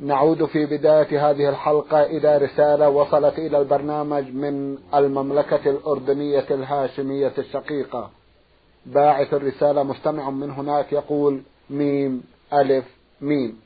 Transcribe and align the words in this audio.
نعود 0.00 0.44
في 0.44 0.66
بداية 0.66 1.30
هذه 1.30 1.48
الحلقة 1.48 2.02
إلى 2.02 2.38
رسالة 2.38 2.88
وصلت 2.88 3.38
إلى 3.38 3.58
البرنامج 3.58 4.34
من 4.34 4.78
المملكة 4.94 5.70
الأردنية 5.70 6.46
الهاشمية 6.50 7.32
الشقيقة. 7.38 8.10
باعث 8.86 9.34
الرسالة 9.34 9.82
مستمع 9.82 10.30
من 10.30 10.50
هناك 10.50 10.92
يقول 10.92 11.42
ميم 11.70 12.22
ألف 12.52 12.84
ميم. 13.20 13.60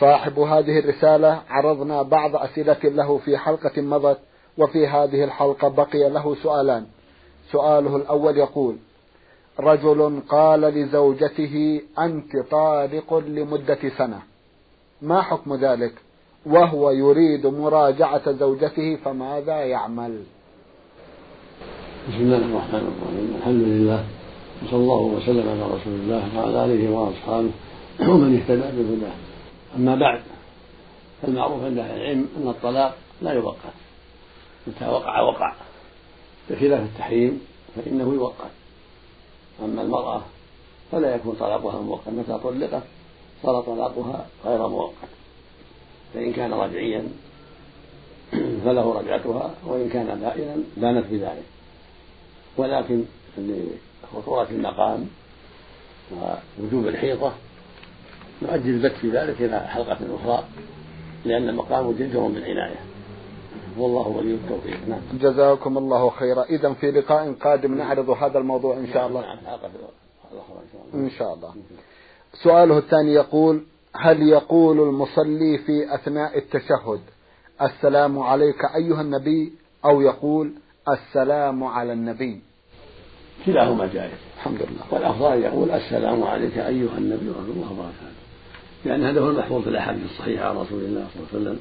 صاحب 0.00 0.38
هذه 0.38 0.78
الرسالة 0.78 1.42
عرضنا 1.48 2.02
بعض 2.02 2.36
أسئلة 2.36 2.78
له 2.84 3.18
في 3.18 3.38
حلقة 3.38 3.82
مضت 3.82 4.18
وفي 4.58 4.86
هذه 4.86 5.24
الحلقة 5.24 5.68
بقي 5.68 6.10
له 6.10 6.34
سؤالان. 6.34 6.86
سؤاله 7.50 7.96
الأول 7.96 8.36
يقول 8.36 8.76
رجل 9.60 10.20
قال 10.28 10.60
لزوجته 10.60 11.80
أنت 11.98 12.36
طالق 12.50 13.14
لمدة 13.14 13.78
سنة. 13.98 14.22
ما 15.02 15.22
حكم 15.22 15.54
ذلك؟ 15.54 15.92
وهو 16.46 16.90
يريد 16.90 17.46
مراجعة 17.46 18.32
زوجته 18.32 18.96
فماذا 19.04 19.64
يعمل؟ 19.64 20.22
بسم 22.08 22.16
الله 22.16 22.36
الرحمن 22.36 22.92
الرحيم. 22.92 23.36
الحمد 23.38 23.62
لله. 23.62 24.04
وصلى 24.62 24.76
الله 24.76 25.00
وسلم 25.00 25.48
على 25.48 25.62
رسول 25.62 25.92
الله 25.92 26.38
وعلى 26.38 26.64
آله 26.64 26.90
وأصحابه 26.90 27.50
ومن 28.00 28.40
اهتدى 28.40 28.82
بهداه. 28.82 29.14
أما 29.76 29.94
بعد 29.94 30.22
فالمعروف 31.22 31.64
عند 31.64 31.78
أهل 31.78 32.00
العلم 32.00 32.28
أن 32.36 32.48
الطلاق 32.48 32.96
لا 33.22 33.32
يوقع. 33.32 33.70
متى 34.66 34.88
وقع 34.88 35.20
وقع. 35.20 35.54
بخلاف 36.50 36.82
التحريم 36.82 37.40
فإنه 37.76 38.14
يوقع. 38.14 38.46
أما 39.64 39.82
المرأة 39.82 40.22
فلا 40.92 41.14
يكون 41.14 41.36
طلاقها 41.40 41.80
مؤقت 41.80 42.08
متى 42.08 42.38
طلقت. 42.38 42.82
صار 43.42 43.62
طلاقها 43.62 44.26
غير 44.44 44.68
مؤقت. 44.68 45.08
فإن 46.14 46.32
كان 46.32 46.52
رجعيا 46.52 47.08
فله 48.64 48.98
رجعتها 49.00 49.54
وإن 49.66 49.88
كان 49.88 50.20
بائنا 50.20 50.56
بانت 50.76 51.06
بذلك. 51.06 51.44
ولكن 52.56 53.04
لخطورة 53.38 54.48
المقام 54.50 55.06
ووجوب 56.12 56.88
الحيطة 56.88 57.32
نؤجل 58.42 58.70
البت 58.70 58.92
في 58.92 59.10
ذلك 59.10 59.42
إلى 59.42 59.60
حلقة 59.60 59.98
أخرى 60.14 60.44
لأن 61.24 61.48
المقام 61.48 61.92
جدر 61.92 62.20
بالعناية 62.20 62.80
والله 63.78 64.08
ولي 64.08 64.34
التوفيق. 64.34 64.88
نعم. 64.88 65.00
جزاكم 65.20 65.78
الله 65.78 66.10
خيرا. 66.10 66.42
إذا 66.42 66.72
في 66.72 66.90
لقاء 66.90 67.32
قادم 67.32 67.74
نعرض 67.74 68.10
هذا 68.10 68.38
الموضوع 68.38 68.76
إن 68.76 68.92
شاء 68.92 69.06
الله. 69.06 69.20
نعم 69.20 69.38
حلقة 69.38 69.70
أخرى 70.24 70.58
إن 70.94 71.10
شاء 71.10 71.34
الله. 71.34 71.54
سؤاله 72.32 72.78
الثاني 72.78 73.12
يقول 73.12 73.62
هل 73.94 74.22
يقول 74.22 74.80
المصلي 74.80 75.58
في 75.58 75.94
أثناء 75.94 76.38
التشهد 76.38 77.00
السلام 77.62 78.18
عليك 78.18 78.58
أيها 78.76 79.00
النبي؟ 79.00 79.52
أو 79.84 80.00
يقول 80.00 80.52
السلام 80.88 81.64
على 81.64 81.92
النبي. 81.92 82.40
كلاهما 83.46 83.86
جائز. 83.86 84.18
الحمد 84.36 84.62
لله. 84.62 84.82
والأفضل 84.90 85.42
يقول 85.42 85.70
السلام 85.70 86.22
عليك 86.22 86.58
أيها 86.58 86.98
النبي 86.98 87.28
ورحمة 87.28 87.52
الله 87.54 87.72
وبركاته. 87.72 88.18
لأن 88.84 89.04
هذا 89.04 89.20
هو 89.20 89.30
المحفوظ 89.30 89.62
في 89.62 89.68
الأحاديث 89.68 90.04
الصحيحة 90.04 90.48
عن 90.48 90.56
رسول 90.56 90.84
الله 90.84 91.06
صلى 91.14 91.22
الله 91.22 91.28
عليه 91.32 91.40
وسلم 91.40 91.58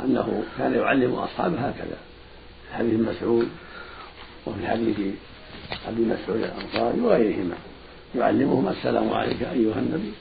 أنه 0.00 0.42
كان 0.58 0.74
يعلم 0.74 1.14
أصحابه 1.14 1.58
هكذا 1.58 1.98
في 2.68 2.74
حديث 2.74 3.00
مسعود 3.00 3.48
وفي 4.46 4.66
حديث 4.66 4.96
أبي 5.88 6.04
مسعود 6.04 6.42
الأنصاري 6.42 7.00
وغيرهما. 7.00 7.54
يعلمهم 8.14 8.68
السلام 8.68 9.12
عليك 9.12 9.42
أيها 9.42 9.78
النبي 9.78 10.12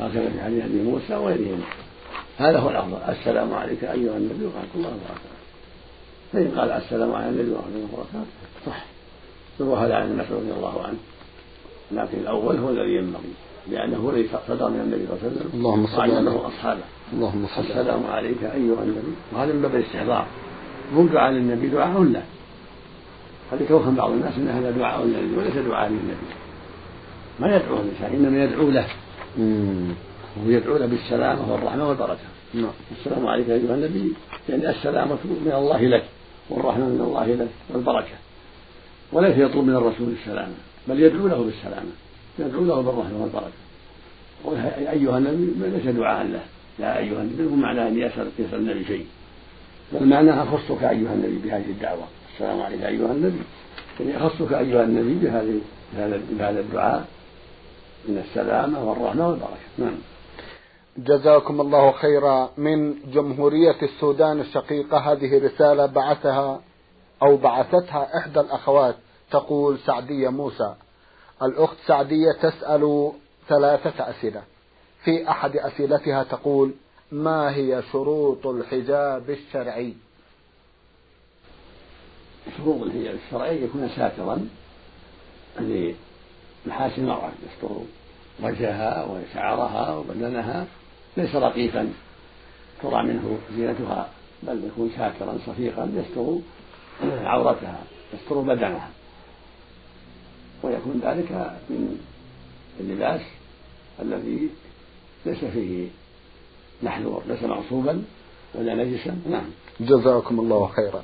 وهكذا 0.00 0.30
في 0.30 0.42
حديث 0.42 0.64
أبي 0.64 0.82
موسى 0.82 1.14
وغيرهما 1.14 1.64
هذا 2.38 2.58
هو 2.58 2.70
الأفضل 2.70 2.96
السلام 3.08 3.54
عليك 3.54 3.84
أيها 3.84 4.16
النبي 4.16 4.44
ورحمة 4.44 4.74
الله 4.74 4.88
وبركاته 4.88 5.32
فإن 6.32 6.58
قال 6.58 6.70
السلام 6.70 7.14
على 7.14 7.28
النبي 7.28 7.50
ورحمة 7.50 7.68
الله 7.74 7.88
وبركاته 7.92 8.30
صح. 8.66 8.84
يروى 9.60 9.78
هذا 9.78 9.94
عن 9.94 10.16
مسعود 10.16 10.42
رضي 10.42 10.52
الله 10.52 10.82
عنه. 10.86 10.98
لكن 11.92 12.18
الأول 12.18 12.56
هو 12.56 12.70
الذي 12.70 12.94
ينبغي 12.94 13.32
لأنه 13.70 13.96
هو 13.96 14.10
الذي 14.10 14.28
صدر 14.48 14.68
من 14.68 14.80
النبي 14.80 15.06
صلى 15.06 15.16
الله 15.16 15.24
عليه 15.24 15.36
وسلم 15.36 15.50
اللهم 15.54 15.86
صل 15.86 16.00
على 16.00 16.30
أصحابه. 16.30 16.82
اللهم 17.12 17.46
صل 17.56 17.62
السلام 17.62 18.06
عليك 18.06 18.42
أيها 18.42 18.82
النبي. 18.82 19.12
وهذا 19.32 19.52
من 19.52 19.62
باب 19.62 19.74
الاستحضار. 19.74 20.26
مو 20.94 21.06
دعاء 21.06 21.32
للنبي 21.32 21.68
دعاء 21.68 22.02
له 22.02 22.22
قد 23.52 23.60
يتوهم 23.60 23.94
بعض 23.94 24.10
الناس 24.10 24.34
إن 24.36 24.48
هذا 24.48 24.70
دعاء 24.70 25.04
للنبي 25.04 25.36
وليس 25.36 25.56
دعاء 25.56 25.88
للنبي. 25.88 26.41
ما 27.40 27.56
يدعو 27.56 27.76
الإنسان 27.76 28.12
إنما 28.12 28.44
يدعو 28.44 28.70
له. 28.70 28.86
وهو 30.36 30.50
يدعو 30.50 30.76
له 30.76 30.86
بالسلامة 30.86 31.52
والرحمة 31.52 31.88
والبركة. 31.88 32.18
نعم. 32.54 32.70
السلام 32.98 33.26
عليك 33.26 33.50
أيها 33.50 33.74
النبي. 33.74 34.12
يعني 34.48 34.70
السلامة 34.70 35.18
من 35.24 35.52
الله 35.54 35.80
لك 35.86 36.04
والرحمة 36.50 36.84
من 36.84 37.00
الله 37.00 37.26
لك 37.26 37.48
والبركة. 37.70 38.16
وليس 39.12 39.36
يطلب 39.38 39.64
من 39.64 39.76
الرسول 39.76 40.14
السلامة 40.20 40.54
بل 40.88 41.00
يدعو 41.00 41.28
له 41.28 41.44
بالسلامة 41.44 41.90
يدعو 42.38 42.64
له 42.64 42.80
بالرحمة 42.80 43.22
والبركة. 43.22 43.52
أيها 44.90 45.18
النبي 45.18 45.68
ليس 45.76 45.96
دعاء 45.96 46.26
له. 46.26 46.40
يا 46.78 46.98
أيها 46.98 47.22
النبي 47.22 47.44
هو 47.44 47.56
معناه 47.56 47.88
أن 47.88 47.98
يسأل 47.98 48.26
يسأل 48.38 48.58
النبي 48.58 48.84
شيء. 48.84 49.06
بل 49.92 50.06
معناها 50.06 50.42
أخصك 50.42 50.82
أيها 50.82 51.14
النبي 51.14 51.38
بهذه 51.44 51.70
الدعوة. 51.70 52.04
السلام 52.34 52.62
عليك 52.62 52.82
أيها 52.82 53.12
النبي. 53.12 53.38
يعني 54.00 54.26
أخصك 54.26 54.52
أيها 54.52 54.84
النبي 54.84 55.14
بهذه 55.26 55.60
بهذا 56.38 56.60
الدعاء. 56.60 57.06
من 58.08 58.18
السلامة 58.18 58.90
والرحمة 58.90 59.28
والبركة. 59.28 59.56
نعم. 59.78 59.98
جزاكم 60.96 61.60
الله 61.60 61.92
خيرا. 61.92 62.50
من 62.56 62.94
جمهورية 63.12 63.82
السودان 63.82 64.40
الشقيقة 64.40 64.98
هذه 64.98 65.44
رسالة 65.44 65.86
بعثها 65.86 66.60
أو 67.22 67.36
بعثتها 67.36 68.18
إحدى 68.18 68.40
الأخوات. 68.40 68.94
تقول 69.30 69.78
سعدية 69.78 70.28
موسى. 70.28 70.74
الأخت 71.42 71.76
سعدية 71.86 72.32
تسأل 72.42 73.12
ثلاثة 73.48 74.10
أسئلة. 74.10 74.42
في 75.04 75.30
أحد 75.30 75.56
أسئلتها 75.56 76.22
تقول 76.22 76.74
ما 77.12 77.54
هي 77.54 77.82
شروط 77.92 78.46
الحجاب 78.46 79.30
الشرعي؟ 79.30 79.94
شروط 82.56 82.82
الحجاب 82.82 83.14
الشرعي 83.26 83.64
يكون 83.64 83.88
ساترا 83.96 84.48
محاسن 86.66 87.02
المرأة 87.02 87.30
يستر 87.46 87.76
وجهها 88.42 89.04
وشعرها 89.04 89.94
وبدنها 89.94 90.66
ليس 91.16 91.34
رقيقا 91.34 91.92
ترى 92.82 93.02
منه 93.02 93.38
زينتها 93.56 94.08
بل 94.42 94.64
يكون 94.64 94.90
شاكرا 94.96 95.38
صفيقا 95.46 95.92
يستر 95.94 96.38
عورتها 97.02 97.78
يستر 98.14 98.40
بدنها. 98.40 98.90
ويكون 100.62 101.00
ذلك 101.04 101.32
من 101.70 101.98
اللباس 102.80 103.20
الذي 104.02 104.48
ليس 105.26 105.44
فيه 105.44 105.88
محذور 106.82 107.22
ليس 107.28 107.42
مغصوبا 107.42 108.04
ولا 108.54 108.74
نجسا. 108.74 109.18
نعم. 109.30 109.50
جزاكم 109.80 110.40
الله 110.40 110.66
خيرا. 110.66 111.02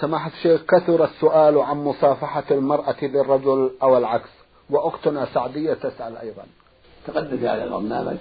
سماحة 0.00 0.30
الشيخ 0.30 0.62
كثر 0.62 1.04
السؤال 1.04 1.58
عن 1.58 1.76
مصافحة 1.76 2.44
المرأة 2.50 2.96
للرجل 3.02 3.70
أو 3.82 3.98
العكس. 3.98 4.30
وأختنا 4.70 5.26
سعدية 5.34 5.74
تسأل 5.74 6.16
أيضا. 6.16 6.42
تقدم 7.06 7.36
هذا 7.36 7.64
البرنامج 7.64 8.16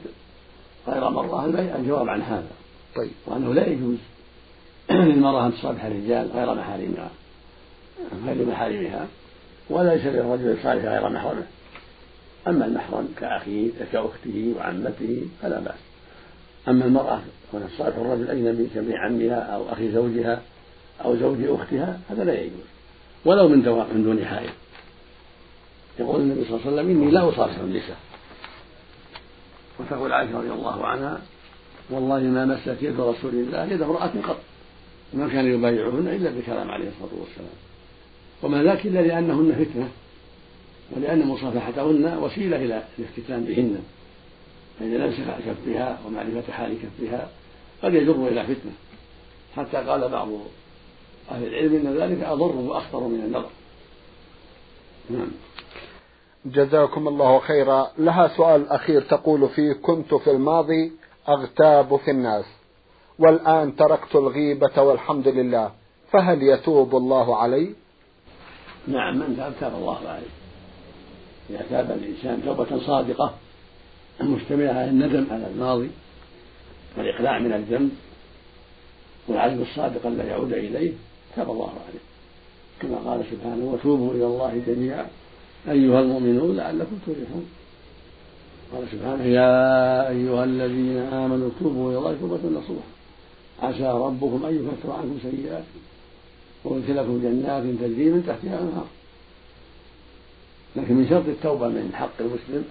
غير 0.87 1.09
مرة 1.09 1.45
الجواب 1.75 2.09
عن 2.09 2.21
هذا. 2.21 2.51
طيب. 2.95 3.11
وأنه 3.25 3.53
لا 3.53 3.67
يجوز 3.67 3.97
للمرأة 4.91 5.45
أن 5.47 5.53
تصافح 5.53 5.85
الرجال 5.85 6.31
غير 6.31 6.53
محارمها 6.53 7.09
غير 8.25 8.45
محارمها 8.45 9.07
ولا 9.69 9.93
يشرع 9.93 10.11
الرجل 10.11 10.57
يصالح 10.59 10.85
غير 10.85 11.09
محرمه. 11.09 11.47
أما 12.47 12.65
المحرم 12.65 13.13
كأخيه 13.17 13.69
كأخته 13.91 14.53
وعمته 14.57 15.21
فلا 15.41 15.59
بأس. 15.59 15.79
أما 16.67 16.85
المرأة 16.85 17.21
تكون 17.47 17.69
صالح 17.77 17.95
الرجل 17.97 18.29
أجنبي 18.29 18.67
كابن 18.75 18.93
عمها 18.93 19.35
أو 19.35 19.71
أخي 19.71 19.91
زوجها 19.91 20.41
أو 21.05 21.15
زوج 21.15 21.37
أختها 21.43 21.99
هذا 22.09 22.23
لا 22.23 22.41
يجوز. 22.41 22.65
ولو 23.25 23.47
من 23.47 23.57
من 23.93 24.03
دون 24.03 24.25
حائل 24.25 24.49
يقول 25.99 26.21
النبي 26.21 26.45
صلى 26.45 26.55
الله 26.55 26.67
عليه 26.67 26.73
وسلم 26.75 26.89
إني 26.89 27.11
لا 27.11 27.29
أصافح 27.29 27.59
النساء 27.59 27.97
وتقول 29.79 30.13
عائشة 30.13 30.37
رضي 30.37 30.51
الله 30.51 30.85
عنها 30.85 31.21
والله 31.89 32.19
ما 32.19 32.45
مست 32.45 32.77
يد 32.81 32.99
رسول 32.99 33.33
الله 33.33 33.65
يد 33.65 33.81
امرأة 33.81 34.11
قط. 34.27 34.37
وما 35.13 35.27
كان 35.27 35.45
يبايعهن 35.45 36.07
إلا 36.07 36.29
بكلام 36.31 36.71
عليه 36.71 36.87
الصلاة 36.87 37.19
والسلام. 37.21 37.55
وما 38.43 38.63
ذاك 38.63 38.85
إلا 38.85 38.99
لأنهن 38.99 39.65
فتنة 39.65 39.89
ولأن 40.91 41.27
مصافحتهن 41.27 42.17
وسيلة 42.21 42.57
إلى 42.57 42.83
الافتتان 42.99 43.43
بهن. 43.43 43.83
فإن 44.79 44.93
لمس 44.93 45.15
كفها 45.45 45.99
ومعرفة 46.05 46.53
حال 46.53 46.77
كفها 46.83 47.29
قد 47.83 47.93
يجر 47.93 48.27
إلى 48.27 48.43
فتنة. 48.43 48.71
حتى 49.55 49.77
قال 49.77 50.09
بعض 50.09 50.29
أهل 51.31 51.47
العلم 51.47 51.87
أن 51.87 51.97
ذلك 51.97 52.23
أضر 52.23 52.55
وأخطر 52.55 53.07
من 53.07 53.21
النظر. 53.25 53.49
نعم. 55.09 55.31
جزاكم 56.45 57.07
الله 57.07 57.39
خيرا. 57.39 57.87
لها 57.97 58.27
سؤال 58.27 58.69
أخير 58.69 59.01
تقول 59.01 59.49
فيه 59.49 59.73
كنت 59.73 60.13
في 60.13 60.31
الماضي 60.31 60.91
أغتاب 61.29 61.95
في 61.95 62.11
الناس 62.11 62.45
والآن 63.19 63.75
تركت 63.75 64.15
الغيبة 64.15 64.81
والحمد 64.81 65.27
لله 65.27 65.71
فهل 66.11 66.43
يتوب 66.43 66.95
الله 66.95 67.37
علي؟ 67.37 67.75
نعم 68.87 69.17
من 69.17 69.37
تاب 69.37 69.53
تاب 69.59 69.75
الله 69.75 69.97
عليه 70.07 70.27
إذا 71.49 71.65
تاب 71.69 71.91
الإنسان 71.91 72.41
توبة 72.45 72.79
صادقة 72.87 73.33
مشتملة 74.21 74.69
على 74.69 74.89
الندم 74.89 75.27
على 75.31 75.47
الماضي 75.47 75.91
والإقلاع 76.97 77.39
من 77.39 77.53
الذنب 77.53 77.91
والعزم 79.27 79.61
الصادق 79.61 80.05
ألا 80.05 80.23
يعود 80.23 80.53
إليه 80.53 80.93
تاب 81.35 81.49
الله 81.49 81.69
عليه. 81.69 81.99
كما 82.81 83.11
قال 83.11 83.25
سبحانه 83.31 83.65
وتوبوا 83.65 84.13
إلى 84.13 84.25
الله 84.25 84.61
جميعا. 84.67 85.07
أيها 85.69 85.99
المؤمنون 85.99 86.55
لعلكم 86.57 86.97
تفلحون. 87.07 87.45
قال 88.73 88.83
سبحانه 88.91 89.23
يا 89.23 90.09
أيها 90.09 90.43
الذين 90.43 90.97
آمنوا 90.97 91.49
توبوا 91.59 91.89
إلى 91.89 91.97
الله 91.97 92.17
توبة 92.21 92.59
نصوحا 92.59 92.87
عسى 93.61 93.87
ربكم 93.87 94.45
أن 94.45 94.55
يكفر 94.55 94.91
عنكم 94.91 95.17
سيئاتكم 95.21 95.79
ويدخلكم 96.65 97.21
جنات 97.23 97.63
تجري 97.63 98.09
من 98.09 98.23
تحتها 98.27 98.53
الأنهار. 98.53 98.87
لكن 100.75 100.95
من 100.95 101.07
شرط 101.09 101.27
التوبة 101.27 101.67
من 101.67 101.91
حق 101.93 102.19
المسلم 102.19 102.65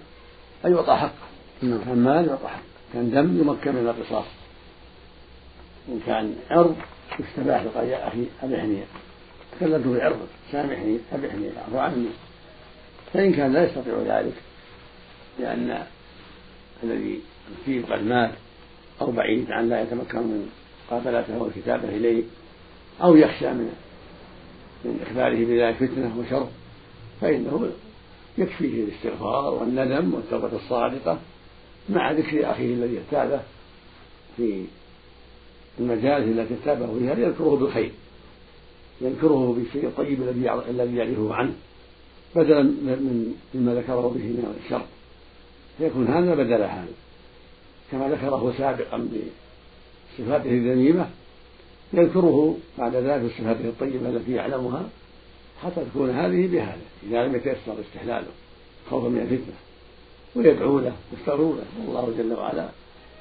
أن 0.65 0.71
يعطى 0.71 0.95
حقه. 0.95 1.27
نعم. 1.61 1.83
كان 1.85 1.97
مال 1.97 2.27
يعطى 2.27 2.47
حقه. 2.47 2.61
كان 2.93 3.11
دم 3.11 3.39
يمكن 3.39 3.75
من 3.75 3.87
القصاص. 3.87 4.25
إن 5.89 5.99
كان 6.05 6.35
عرض 6.49 6.75
يستباح 7.19 7.61
يا 7.61 8.07
أخي 8.07 8.25
أبحني 8.43 8.77
تكلمت 9.51 9.87
في 9.87 10.21
سامحني 10.51 10.97
أبحني 11.13 11.49
أعفو 11.57 11.77
عني. 11.77 12.05
فإن 13.15 13.33
كان 13.33 13.53
لا 13.53 13.65
يستطيع 13.65 13.93
ذلك 14.07 14.33
لأن 15.39 15.83
الذي 16.83 17.19
فيه 17.65 17.85
قد 17.85 18.03
مات 18.03 18.31
أو 19.01 19.11
بعيد 19.11 19.51
عن 19.51 19.69
لا 19.69 19.81
يتمكن 19.81 20.19
من 20.19 20.49
قابلته 20.89 21.41
والكتابة 21.41 21.89
إليه 21.89 22.23
أو 23.01 23.15
يخشى 23.15 23.49
من 23.49 23.73
من 24.85 24.99
إخباره 25.07 25.45
بذلك 25.45 25.75
فتنة 25.75 26.19
وشر 26.19 26.47
فإنه 27.21 27.71
يكفيه 28.37 28.83
الاستغفار 28.83 29.53
والندم 29.53 30.13
والتوبة 30.13 30.55
الصادقة 30.55 31.19
مع 31.89 32.11
ذكر 32.11 32.51
أخيه 32.51 32.73
الذي 32.73 32.99
اغتابه 32.99 33.41
في 34.37 34.65
المجالس 35.79 36.39
التي 36.39 36.53
اغتابه 36.53 36.99
فيها 36.99 37.15
ليذكره 37.15 37.55
بالخير 37.55 37.91
يذكره 39.01 39.53
بالشيء 39.57 39.87
الطيب 39.87 40.21
الذي 40.21 40.51
الذي 40.69 40.95
يعرفه 40.95 41.33
عنه. 41.33 41.53
بدلا 42.35 42.63
من 42.63 43.35
مما 43.53 43.73
ذكره 43.73 44.11
به 44.15 44.23
من 44.23 44.61
الشر. 44.65 44.85
فيكون 45.77 46.07
هذا 46.07 46.35
بدل 46.35 46.61
هذا. 46.61 46.87
كما 47.91 48.09
ذكره 48.09 48.53
سابقا 48.57 49.07
بصفاته 50.17 50.49
الذميمة 50.49 51.09
يذكره 51.93 52.57
بعد 52.77 52.95
ذلك 52.95 53.21
بصفاته 53.21 53.65
الطيبة 53.65 54.09
التي 54.09 54.31
يعلمها 54.31 54.89
حتى 55.63 55.85
تكون 55.85 56.09
هذه 56.09 56.47
بهذا 56.47 56.77
إذا 57.09 57.27
لم 57.27 57.35
يتيسر 57.35 57.75
استحلاله 57.87 58.27
خوفا 58.89 59.09
من 59.09 59.19
الفتنة. 59.19 59.55
ويدعو 60.35 60.79
له 60.79 60.93
يستغفروا 61.13 61.55
له. 61.55 61.65
والله 61.87 62.13
جل 62.17 62.33
وعلا 62.33 62.69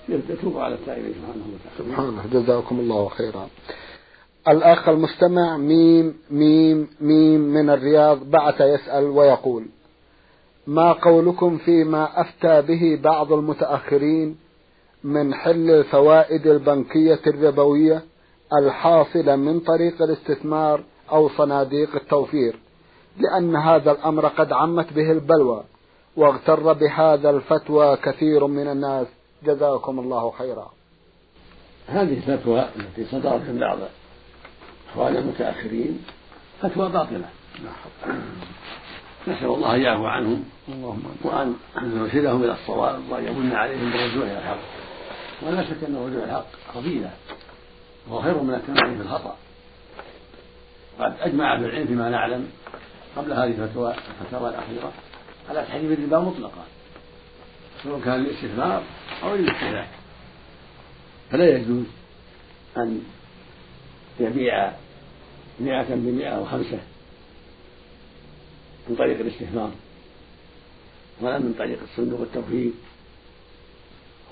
يتوب 0.08 0.58
على 0.58 0.74
التائبين 0.74 1.12
سبحانه 1.14 1.44
وتعالى. 1.54 1.78
سبحانه 1.78 2.24
جزاكم 2.32 2.80
الله 2.80 3.08
خيرا. 3.08 3.48
الأخ 4.48 4.88
المستمع 4.88 5.56
ميم 5.56 6.14
ميم 6.30 6.88
ميم 7.00 7.40
من 7.40 7.70
الرياض 7.70 8.30
بعث 8.30 8.60
يسأل 8.60 9.04
ويقول 9.04 9.66
ما 10.66 10.92
قولكم 10.92 11.58
فيما 11.58 12.20
أفتى 12.20 12.62
به 12.62 13.00
بعض 13.02 13.32
المتأخرين 13.32 14.36
من 15.04 15.34
حل 15.34 15.70
الفوائد 15.70 16.46
البنكية 16.46 17.20
الربوية 17.26 18.02
الحاصلة 18.58 19.36
من 19.36 19.60
طريق 19.60 20.02
الاستثمار 20.02 20.84
أو 21.12 21.28
صناديق 21.28 21.94
التوفير 21.94 22.56
لأن 23.18 23.56
هذا 23.56 23.90
الأمر 23.90 24.26
قد 24.26 24.52
عمت 24.52 24.92
به 24.92 25.12
البلوى 25.12 25.64
واغتر 26.16 26.72
بهذا 26.72 27.30
الفتوى 27.30 27.96
كثير 27.96 28.46
من 28.46 28.68
الناس. 28.68 29.06
جزاكم 29.44 29.98
الله 29.98 30.30
خيرا. 30.30 30.70
هذه 31.86 32.14
الفتوى 32.14 32.68
التي 32.76 33.04
صدرت 33.04 33.48
من 33.48 33.58
بعض 33.60 33.78
اخوان 34.94 35.16
المتاخرين 35.16 36.04
فتوى 36.62 36.88
باطلة. 36.88 37.28
نسأل 39.28 39.46
الله 39.46 39.74
ان 39.74 39.80
يعفو 39.80 40.06
عنهم 40.06 40.44
وأن 41.22 41.56
يرشدهم 41.82 42.44
إلى 42.44 42.52
الصواب 42.52 43.10
وان 43.10 43.24
يمن 43.26 43.52
عليهم 43.52 43.90
بالرجوع 43.90 44.24
إلى 44.24 44.38
الحق. 44.38 44.58
ولا 45.42 45.64
شك 45.64 45.82
الرجوع 45.82 46.06
إلى 46.06 46.24
الحق 46.24 46.46
فضيلة 46.74 47.10
وهو 48.08 48.22
خير 48.22 48.42
من 48.42 48.54
التمام 48.54 48.96
في 48.96 49.02
الخطأ. 49.02 49.36
قد 50.98 51.14
أجمع 51.20 51.54
أهل 51.54 51.64
العلم 51.64 51.86
فيما 51.86 52.08
نعلم 52.08 52.50
قبل 53.16 53.32
هذه 53.32 53.44
الفتوى 53.44 53.94
الفتاوى 54.20 54.48
الأخيرة 54.48 54.92
على 55.50 55.62
تحريم 55.62 55.92
الربا 55.92 56.18
مطلقا 56.18 56.64
سواء 57.82 58.00
كان 58.00 58.20
للاستثمار 58.20 58.82
أو 59.22 59.34
للاستهلاك. 59.34 59.88
فلا 61.30 61.56
يجوز 61.56 61.84
أن 62.76 63.04
يبيع 64.20 64.72
مئة 65.60 65.94
بمئة 65.94 66.28
أو 66.28 66.44
خمسة. 66.44 66.78
من 68.88 68.96
طريق 68.96 69.20
الاستثمار 69.20 69.70
ولا 71.20 71.38
من 71.38 71.54
طريق 71.58 71.78
الصندوق 71.82 72.20
التوفيق 72.20 72.72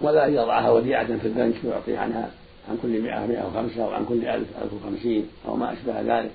ولا 0.00 0.26
أن 0.26 0.34
يضعها 0.34 0.70
وديعة 0.70 1.18
في 1.18 1.26
البنك 1.26 1.54
ويعطي 1.64 1.96
عنها 1.96 2.30
عن 2.68 2.78
كل 2.82 3.00
مئة 3.00 3.26
مئة 3.26 3.46
وخمسة 3.46 3.84
أو 3.84 3.90
عن 3.90 4.04
كل 4.04 4.24
ألف 4.24 4.48
ألف 4.62 4.72
وخمسين 4.72 5.28
أو 5.48 5.56
ما 5.56 5.72
أشبه 5.72 6.00
ذلك. 6.00 6.30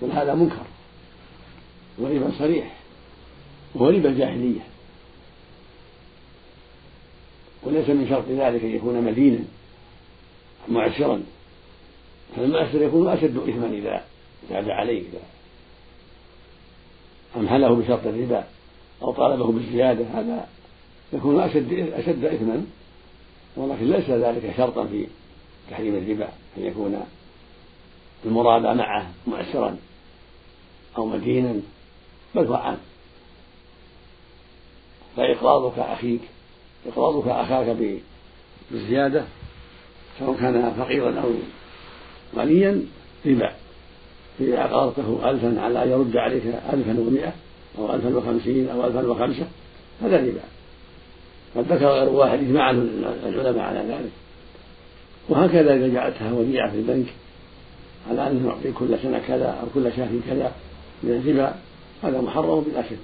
كل 0.00 0.10
هذا 0.10 0.34
منكر. 0.34 0.66
وربا 1.98 2.30
صريح. 2.38 2.76
وهو 3.74 3.88
ربا 3.88 4.08
الجاهلية. 4.08 4.60
وليس 7.62 7.88
من 7.88 8.08
شرط 8.08 8.24
ذلك 8.28 8.64
أن 8.64 8.76
يكون 8.76 9.02
مدينا 9.04 9.44
معسرا 10.68 11.22
فالمعسر 12.36 12.82
يكون 12.82 13.08
أشد 13.08 13.36
إثما 13.36 13.66
إذا 13.66 14.04
زاد 14.50 14.68
عليه 14.68 15.00
إذا 15.00 15.20
أمهله 17.36 17.74
بشرط 17.74 18.06
الربا 18.06 18.44
أو 19.02 19.12
طالبه 19.12 19.52
بالزيادة 19.52 20.04
هذا 20.14 20.46
يكون 21.12 21.40
أشد 21.40 21.72
أشد 21.72 22.24
إثما 22.24 22.66
ولكن 23.56 23.90
ليس 23.90 24.10
ذلك 24.10 24.54
شرطا 24.56 24.86
في 24.86 25.06
تحريم 25.70 25.96
الربا 25.96 26.28
أن 26.58 26.64
يكون 26.64 27.00
المراد 28.24 28.62
معه 28.62 29.10
معسرا 29.26 29.76
أو 30.98 31.06
مدينا 31.06 31.60
بل 32.34 32.46
هو 32.46 32.54
عام. 32.54 32.78
فإقراضك 35.16 35.78
أخيك 35.78 36.20
إقراضك 36.86 37.28
أخاك 37.28 37.76
بالزيادة 38.70 39.24
سواء 40.18 40.36
كان 40.36 40.74
فقيرا 40.78 41.20
أو 41.20 41.32
غنيا 42.36 42.82
ربا. 43.26 43.52
إذا 44.40 44.64
أقرضته 44.64 45.30
ألفا 45.30 45.60
على 45.60 45.84
أن 45.84 45.90
يرد 45.90 46.16
عليك 46.16 46.42
ألفا 46.72 47.00
ومئة 47.00 47.32
أو 47.78 47.94
ألفا 47.94 48.16
وخمسين 48.16 48.68
أو 48.68 48.86
ألفا 48.86 49.06
وخمسة 49.06 49.46
هذا 50.02 50.16
ربا. 50.16 50.40
قد 51.56 51.72
ذكر 51.72 51.86
غير 51.86 52.08
واحد 52.08 52.38
إجماع 52.38 52.70
العلماء 53.26 53.64
على 53.64 53.78
ذلك. 53.78 54.10
وهكذا 55.28 55.74
إذا 55.74 55.88
جعلتها 55.88 56.32
وديعة 56.32 56.70
في 56.70 56.76
البنك 56.76 57.06
على 58.10 58.26
أنه 58.26 58.48
يعطي 58.48 58.72
كل 58.72 58.98
سنة 59.02 59.20
كذا 59.28 59.46
أو 59.62 59.66
كل 59.74 59.92
شهر 59.96 60.20
كذا 60.30 60.52
من 61.02 61.10
الربا 61.10 61.54
هذا 62.02 62.20
محرم 62.20 62.60
بلا 62.60 62.82
شك. 62.82 62.96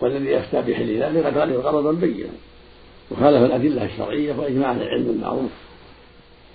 والذي 0.00 0.38
أفتى 0.38 0.62
بحل 0.72 1.02
ذلك 1.02 1.26
قد 1.26 1.38
غلط 1.38 1.64
غرضا 1.64 1.92
بينا. 1.92 2.28
وخالف 3.10 3.42
الأدلة 3.44 3.84
الشرعية 3.84 4.34
وإجماع 4.34 4.72
العلم 4.72 5.10
المعروف. 5.10 5.50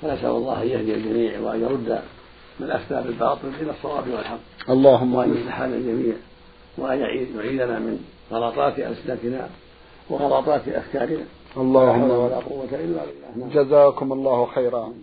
فنسأل 0.01 0.30
الله 0.30 0.63
أن 0.63 0.68
يهدي 0.68 0.94
الجميع 0.94 1.39
وأن 1.39 1.62
يرد 1.62 2.01
من 2.60 2.72
أفتى 2.72 3.01
بالباطل 3.01 3.48
إلى 3.62 3.72
الصواب 3.72 4.10
والحق. 4.10 4.70
اللهم 4.70 5.16
وأن 5.16 5.36
يصلح 5.36 5.54
حال 5.54 5.74
الجميع. 5.74 6.16
وأن 6.77 7.00
يعيذنا 7.00 7.80
من 7.80 8.06
غلطات 8.32 8.80
ألسنتنا 8.80 9.50
وغلطات 10.10 10.68
أفكارنا. 10.68 11.25
اللهم 11.58 12.10
ولا 12.10 12.36
قوة 12.36 12.70
إلا 12.72 13.01
بالله. 13.06 13.63
جزاكم 13.63 14.13
الله 14.13 14.46
خيرا. 14.46 14.94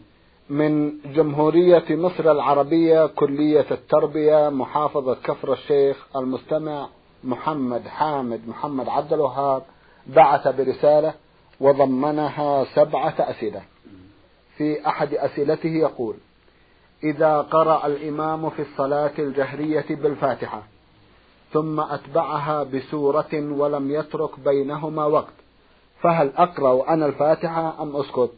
من 0.51 0.93
جمهورية 1.15 1.85
مصر 1.91 2.33
العربية 2.33 3.07
كلية 3.07 3.67
التربية 3.71 4.49
محافظة 4.49 5.15
كفر 5.15 5.53
الشيخ 5.53 6.07
المستمع 6.17 6.89
محمد 7.25 7.83
حامد 7.89 8.49
محمد 8.49 8.89
عبد 8.89 9.13
الوهاب 9.13 9.63
بعث 10.07 10.49
برسالة 10.49 11.15
وضمنها 11.61 12.65
سبعة 12.65 13.15
أسئلة. 13.19 13.63
في 14.57 14.87
أحد 14.87 15.15
أسئلته 15.15 15.69
يقول 15.69 16.15
إذا 17.05 17.41
قرأ 17.41 17.87
الإمام 17.87 18.51
في 18.51 18.63
الصلاة 18.63 19.13
الجهرية 19.19 19.87
بالفاتحة 19.91 20.63
ثم 21.53 21.81
أتبعها 21.81 22.63
بسورة 22.63 23.31
ولم 23.33 23.91
يترك 23.91 24.41
بينهما 24.41 25.05
وقت 25.05 25.35
فهل 26.01 26.33
أقرأ 26.37 26.89
أنا 26.89 27.07
الفاتحة 27.07 27.83
أم 27.83 27.97
أسكت؟ 27.97 28.31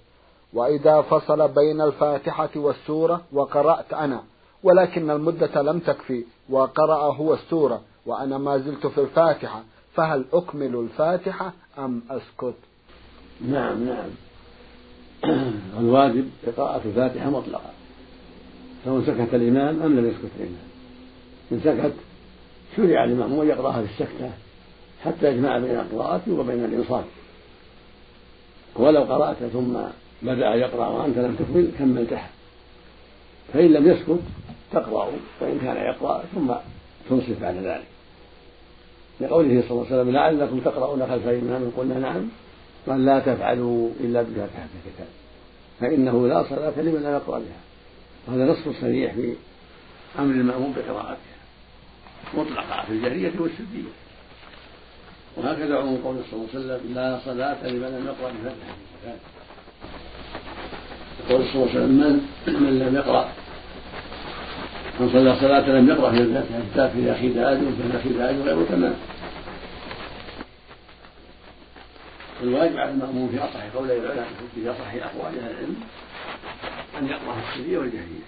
وإذا 0.52 1.02
فصل 1.02 1.48
بين 1.48 1.80
الفاتحة 1.80 2.48
والسورة 2.56 3.22
وقرأت 3.32 3.92
أنا 3.94 4.22
ولكن 4.62 5.10
المدة 5.10 5.62
لم 5.62 5.78
تكفي 5.78 6.24
وقرأ 6.50 7.12
هو 7.14 7.34
السورة 7.34 7.80
وأنا 8.06 8.38
ما 8.38 8.58
زلت 8.58 8.86
في 8.86 9.00
الفاتحة 9.00 9.62
فهل 9.94 10.24
أكمل 10.32 10.74
الفاتحة 10.76 11.52
أم 11.78 12.02
أسكت؟ 12.10 12.54
نعم 13.40 13.84
نعم. 13.84 14.10
الواجب 15.80 16.30
قراءة 16.56 16.80
الفاتحة 16.84 17.30
مطلقا 17.30 17.70
سواء 18.84 19.02
سكت 19.02 19.34
الإمام 19.34 19.82
أم 19.82 19.96
لم 19.96 20.08
يسكت 20.08 20.30
الإمام 20.38 20.66
إن 21.52 21.60
سكت 21.64 21.92
شرع 22.76 23.04
الإمام 23.04 23.40
أن 23.40 23.48
يقرأها 23.48 23.82
في 23.82 23.88
السكتة 23.92 24.30
حتى 25.04 25.32
يجمع 25.32 25.58
بين 25.58 25.70
القراءة 25.70 26.22
وبين 26.28 26.64
الإنصات. 26.64 27.04
ولو 28.76 29.02
قرأت 29.02 29.36
ثم 29.52 29.76
بدأ 30.22 30.54
يقرأ 30.54 30.88
وأنت 30.88 31.18
لم 31.18 31.36
تكمل 31.36 31.68
كملتها. 31.78 32.28
فإن 33.52 33.72
لم 33.72 33.90
يسكت 33.90 34.18
تقرأ 34.72 35.08
وإن 35.40 35.58
كان 35.58 35.76
يقرأ 35.76 36.24
ثم 36.34 36.52
تنصف 37.10 37.42
بعد 37.42 37.54
ذلك. 37.54 37.86
لقوله 39.20 39.62
صلى 39.68 39.70
الله 39.70 39.86
عليه 39.86 39.96
وسلم 39.96 40.10
لعلكم 40.10 40.60
تقرؤون 40.60 41.06
خلف 41.06 41.28
الإمام 41.28 41.72
قلنا 41.76 41.98
نعم. 41.98 42.28
قال 42.86 43.04
لا 43.04 43.18
تفعلوا 43.18 43.90
إلا 44.00 44.22
بفاتحة 44.22 44.68
الكتاب. 44.86 45.08
فإنه 45.80 46.28
لا 46.28 46.42
صلاة 46.42 46.72
لمن 46.76 47.02
لا 47.02 47.12
يقرأ 47.12 47.38
بها. 47.38 47.60
وهذا 48.28 48.52
نص 48.52 48.76
صريح 48.80 49.14
في 49.14 49.34
أمر 50.18 50.34
المأموم 50.34 50.74
بقراءتها. 50.76 51.36
مطلقة 52.34 52.84
في 52.86 52.92
الجهرية 52.92 53.32
والسرية 53.38 53.92
وهكذا 55.36 55.78
عموم 55.78 56.00
قوله 56.04 56.22
صلى 56.30 56.40
الله 56.40 56.48
عليه 56.54 56.58
وسلم 56.60 56.94
لا 56.94 57.18
صلاة 57.24 57.66
لمن 57.66 57.88
لم 57.88 58.06
يقرأ 58.06 58.32
بفاتحة 58.32 58.76
الكتاب. 58.94 59.18
يقول 61.30 61.44
صلى 61.44 61.54
الله 61.54 61.70
عليه 61.70 61.80
وسلم 61.80 62.22
من, 62.46 62.62
من 62.62 62.78
لم 62.78 62.94
يقرأ 62.96 63.28
من 65.00 65.10
صلى 65.12 65.36
صلاة 65.40 65.70
لم 65.70 65.88
يقرأ 65.88 66.10
في 66.10 66.18
الكتاب 66.18 66.90
في 66.90 67.12
أخي 67.12 67.52
آدم 67.52 67.70
في 67.76 67.96
أخي 67.96 68.30
آدم 68.30 68.42
غير 68.42 68.64
تمام 68.64 68.94
الواجب 72.48 72.76
على 72.76 72.90
المأموم 72.90 73.28
في 73.28 73.38
أصح 73.38 73.76
قولي 73.76 73.96
العلماء 73.96 74.28
في 74.54 74.70
أصح 74.70 74.94
أقوال 74.94 75.38
أهل 75.38 75.50
العلم 75.50 75.76
أن 76.98 77.06
يقرأ 77.06 77.36
السرية 77.48 77.78
والجهرية 77.78 78.26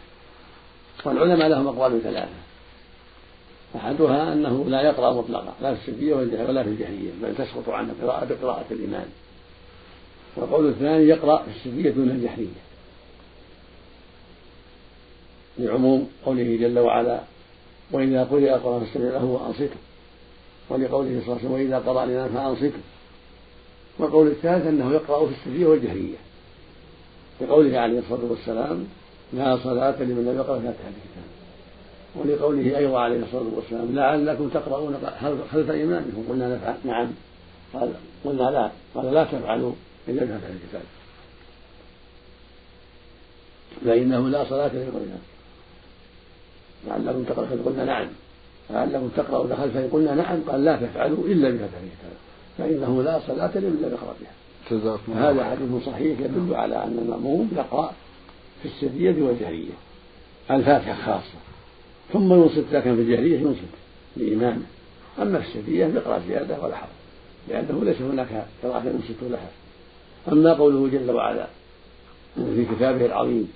والعلماء 1.04 1.48
لهم 1.48 1.68
أقوال 1.68 2.02
ثلاثة. 2.02 2.28
أحدها 3.76 4.32
أنه 4.32 4.64
لا 4.68 4.82
يقرأ 4.82 5.12
مطلقا 5.12 5.54
لا 5.62 5.75
في 5.75 5.90
السرية 5.90 6.14
ولا 6.14 6.62
في 6.62 6.68
الجهرية 6.68 7.10
بل 7.22 7.34
تسقط 7.34 7.68
عنه 7.68 7.94
قراءة 8.02 8.25
بقراءة 8.25 8.64
الإمام 8.70 9.06
والقول 10.37 10.68
الثاني 10.68 11.04
يقرأ 11.04 11.42
في 11.42 11.50
السرية 11.56 11.90
دون 11.90 12.10
الجهرية 12.10 12.68
لعموم 15.58 16.10
قوله 16.25 16.56
جل 16.56 16.78
وعلا 16.78 17.20
وإذا 17.92 18.25
قرئ 18.25 18.54
القرآن 18.54 18.84
فاستمعوا 18.84 19.12
له 19.12 19.25
وأنصتوا. 19.25 19.80
ولقوله 20.68 21.08
صلى 21.08 21.18
الله 21.18 21.30
عليه 21.30 21.40
وسلم 21.40 21.52
وإذا 21.52 21.78
قرأ 21.78 22.04
الإمام 22.04 22.28
فأنصتوا. 22.28 22.80
والقول 23.98 24.26
الثالث 24.26 24.66
أنه 24.66 24.92
يقرأ 24.92 25.26
في 25.26 25.32
السرية 25.34 25.66
والجهرية 25.66 26.16
لقوله 27.40 27.78
عليه 27.78 27.98
الصلاة 27.98 28.24
والسلام 28.30 28.86
لا 29.32 29.56
صلاة 29.56 30.02
لمن 30.02 30.24
لم 30.24 30.36
يقرأ 30.36 30.58
فاتحة 30.58 30.88
الكتاب. 30.88 31.28
ولقوله 32.14 32.78
أيضا 32.78 33.00
عليه 33.00 33.22
الصلاة 33.22 33.54
والسلام 33.56 33.94
لعلكم 33.94 34.48
تقرؤون 34.48 34.96
خلف 35.52 35.70
إمامكم 35.70 36.24
قلنا 36.28 36.54
نفعل 36.54 36.74
نعم. 36.84 37.08
قال 37.74 37.92
قلنا 38.24 38.50
لا. 38.50 38.70
قال 38.94 39.14
لا 39.14 39.24
تفعلوا 39.24 39.72
إلا 40.08 40.24
بفتح 40.24 40.48
الكتاب. 40.48 40.82
فإنه 43.84 44.28
لا 44.28 44.44
صلاة 44.44 44.70
لغيرها 44.74 45.18
لعلكم 46.86 47.24
تقرؤون. 47.24 47.62
قلنا 47.64 47.84
نعم. 47.84 48.06
لعلكم 48.70 49.08
تقرؤون 49.16 49.56
خلفه 49.56 49.88
قلنا 49.92 50.14
نعم. 50.14 50.40
قال 50.48 50.64
لا 50.64 50.76
تفعلوا 50.76 51.24
إلا 51.24 51.50
بفتح 51.50 51.78
الكتاب. 51.82 52.16
فإنه 52.58 53.02
لا 53.02 53.20
صلاة 53.26 53.50
بها. 53.54 54.38
جزاكم 54.70 55.12
هذا 55.12 55.44
حديث 55.44 55.84
صحيح 55.86 56.20
يدل 56.20 56.54
على 56.54 56.84
أن 56.84 56.98
المأموم 57.02 57.50
يقرأ 57.56 57.92
في 58.62 58.68
السرية 58.68 59.22
والجهرية 59.22 59.72
الفاتحة 60.50 60.94
خاصة 60.94 61.38
ثم 62.12 62.32
ينصت 62.32 62.64
لكن 62.72 62.96
في 62.96 63.02
الجهرية 63.02 63.38
ينصت 63.38 63.60
لإمامه. 64.16 64.62
أما 65.22 65.38
في 65.38 65.48
السرية 65.48 65.86
يقرأ 65.86 66.22
زيادة 66.28 66.60
ولا 66.62 66.76
حرج 66.76 66.88
لأنه 67.48 67.84
ليس 67.84 68.00
هناك 68.00 68.46
قراءة 68.62 68.84
ينصت 68.86 69.22
لها. 69.22 69.50
أما 70.28 70.54
قوله 70.54 70.88
جل 70.88 71.10
وعلا 71.10 71.46
في 72.36 72.66
كتابه 72.76 73.06
العظيم 73.06 73.52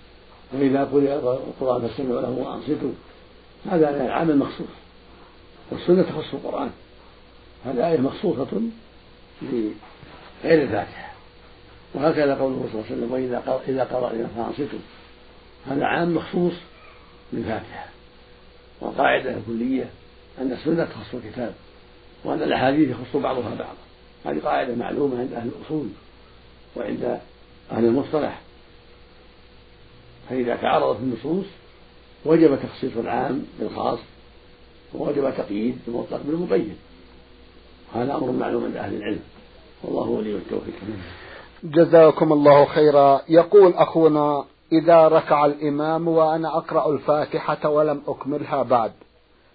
وإذا 0.52 0.85
قرئ 0.85 1.14
القرآن 1.14 1.88
فاستمعوا 1.88 2.21
له 2.21 2.30
وأنصتوا 2.30 2.92
هذا 3.71 4.11
عمل 4.11 4.38
مخصوص 4.38 4.66
والسنة 5.71 6.02
تخص 6.02 6.35
القرآن. 6.35 6.71
هذه 7.64 7.90
آية 7.90 8.00
مخصوصة 8.00 8.61
بغير 9.43 10.62
الفاتحة. 10.62 11.12
وهكذا 11.95 12.35
قوله 12.35 12.69
صلى 12.73 12.81
الله 12.81 12.85
عليه 12.91 12.97
وسلم 12.97 13.12
وإذا 13.12 13.39
قرأ 13.39 13.61
إذا 13.69 13.85
قرأ 13.85 14.29
فأنصتوا 14.37 14.79
هذا 15.67 15.85
عام 15.85 16.15
مخصوص 16.15 16.53
بالفاتحة 17.33 17.87
والقاعدة 18.81 19.35
الكلية 19.35 19.91
أن 20.41 20.53
السنة 20.53 20.85
تخص 20.85 21.15
الكتاب 21.15 21.55
وأن 22.25 22.43
الأحاديث 22.43 22.91
يخص 22.91 23.17
بعضها 23.17 23.55
بعضا. 23.55 23.77
هذه 24.25 24.41
قاعدة 24.45 24.75
معلومة 24.75 25.21
عند 25.21 25.33
أهل 25.33 25.49
الأصول 25.49 25.87
وعند 26.77 27.21
أهل 27.73 27.85
المصطلح. 27.85 28.41
فإذا 30.31 30.57
تعارضت 30.57 31.01
النصوص 31.01 31.47
وجب 32.25 32.59
تخصيص 32.62 32.97
العام 32.97 33.47
بالخاص 33.61 33.99
ووجب 34.95 35.35
تقييد 35.37 35.79
المطلق 35.89 36.21
بالمقيد 36.27 36.77
هذا 37.94 38.14
أمر 38.14 38.30
معلوم 38.30 38.64
عند 38.64 38.76
أهل 38.76 38.94
العلم. 38.94 39.20
والله 39.84 40.08
ولي 40.08 40.37
التوفيق 40.37 40.75
جزاكم 41.64 42.32
الله 42.32 42.64
خيرا. 42.64 43.20
يقول 43.28 43.75
أخونا 43.75 44.44
إذا 44.72 45.08
ركع 45.08 45.46
الإمام 45.46 46.08
وأنا 46.08 46.56
أقرأ 46.56 46.92
الفاتحة 46.92 47.68
ولم 47.68 48.02
أكملها 48.08 48.62
بعد 48.62 48.92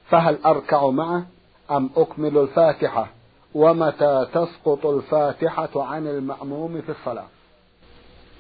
فهل 0.10 0.38
أركع 0.46 0.90
معه 0.90 1.26
أم 1.72 1.90
أكمل 1.98 2.38
الفاتحة؟ 2.38 3.08
ومتى 3.56 4.28
تسقط 4.34 4.86
الفاتحة 4.86 5.84
عن 5.84 6.08
المأموم 6.08 6.82
في 6.82 6.92
الصلاة؟ 6.92 7.26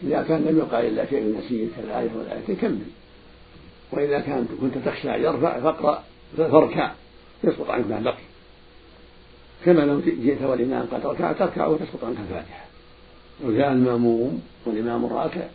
إذا 0.03 0.23
كان 0.23 0.45
لم 0.45 0.57
يقع 0.57 0.79
إلا 0.79 1.05
شيء 1.05 1.37
نسير 1.37 1.69
كالآية 1.77 2.09
والآية 2.17 2.55
كمل 2.55 2.85
وإذا 3.91 4.19
كان 4.19 4.47
كنت 4.61 4.77
تخشى 4.85 5.15
أن 5.15 5.21
يرفع 5.21 5.59
فاقرأ 5.59 6.03
فاركع 6.37 6.91
يسقط 7.43 7.69
عنك 7.69 7.85
ما 7.87 7.99
بقي. 7.99 8.37
كما 9.67 9.81
لو 9.81 10.00
جئت 10.00 10.41
والإمام 10.41 10.86
قد 10.91 11.05
ركع 11.05 11.31
تركع 11.31 11.67
وتسقط 11.67 12.03
عنك 12.03 12.17
الفاتحة. 12.29 12.65
وجاء 13.43 13.71
المأموم 13.71 14.41
والإمام 14.65 15.05
الراكع 15.05 15.47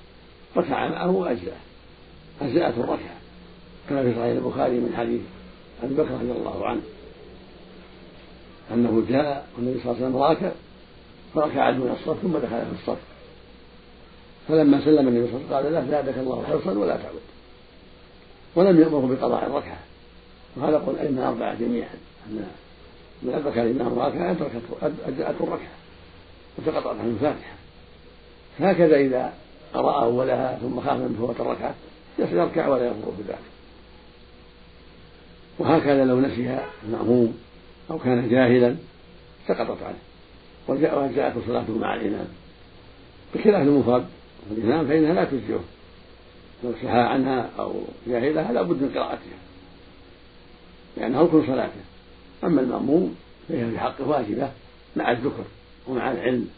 ركع 0.56 0.88
معه 0.88 1.10
وأجزأه 1.10 1.60
أجزأته 2.40 2.80
الركعة. 2.80 3.16
كما 3.88 4.02
في 4.02 4.10
صحيح 4.10 4.24
البخاري 4.24 4.72
من 4.72 4.94
حديث 4.96 5.20
أبي 5.82 5.94
بكر 5.94 6.10
رضي 6.10 6.32
الله 6.32 6.66
عنه 6.66 6.80
أنه 8.74 9.04
جاء 9.08 9.46
والنبي 9.56 9.80
صلى 9.80 9.92
الله 9.92 9.96
عليه 9.96 10.06
وسلم 10.06 10.22
راكع 10.22 10.52
فركع 11.34 11.70
دون 11.70 11.90
الصف 11.90 12.22
ثم 12.22 12.32
دخل 12.32 12.48
في 12.48 12.82
الصف. 12.82 12.98
فلما 14.48 14.84
سلم 14.84 15.08
النبي 15.08 15.26
صلى 15.26 15.36
الله 15.36 15.56
عليه 15.56 15.68
وسلم 15.68 15.76
قال 15.76 15.88
له 15.88 15.90
زادك 15.90 16.18
الله 16.18 16.44
حرصا 16.44 16.72
ولا 16.72 16.96
تعود. 16.96 17.22
ولم 18.56 18.80
يأمره 18.80 19.16
بقضاء 19.16 19.46
الركعة. 19.46 19.78
وهذا 20.56 20.78
قول 20.78 20.96
أئمة 20.96 21.28
أربعة 21.28 21.54
جميعا. 21.54 21.94
أن 22.26 22.46
من 23.22 23.34
أدرك 23.34 23.58
الإمام 23.58 23.98
راكعة 23.98 24.30
أدركته 24.82 25.44
الركعة 25.44 25.70
وسقطت 26.58 26.86
عنه 26.86 27.04
الفاتحة. 27.04 27.54
هكذا 28.60 28.96
إذا 28.96 29.32
قرأ 29.74 30.02
أولها 30.02 30.58
ثم 30.62 30.80
خاف 30.80 30.96
من 30.96 31.16
فوت 31.20 31.40
الركعة 31.40 31.74
يركع 32.18 32.68
ولا 32.68 32.86
يضر 32.86 33.12
بذلك 33.18 33.38
وهكذا 35.58 36.04
لو 36.04 36.20
نسي 36.20 36.58
المأموم 36.84 37.38
أو 37.90 37.98
كان 37.98 38.28
جاهلا 38.28 38.76
سقطت 39.48 39.82
عنه. 39.82 39.98
وجاءته 40.68 41.40
صلاته 41.46 41.78
مع 41.78 41.94
الإمام. 41.94 42.28
بخلاف 43.34 43.62
المفرد 43.62 44.06
والإمام 44.50 44.88
فإنها 44.88 45.14
لا 45.14 45.24
تجزئه. 45.24 45.64
لو 46.64 46.72
سهى 46.82 47.00
عنها 47.00 47.50
أو 47.58 47.74
جاهلها 48.06 48.52
لا 48.52 48.62
بد 48.62 48.82
من 48.82 48.92
قراءتها. 48.94 49.38
لأنها 50.96 51.22
ركن 51.22 51.46
صلاته. 51.46 51.80
أما 52.44 52.60
المأموم 52.60 53.16
فهي 53.48 53.70
في 53.70 53.78
حقه 53.78 54.08
واجبة 54.08 54.50
مع 54.96 55.10
الذكر 55.10 55.44
ومع 55.88 56.12
العلم 56.12 56.48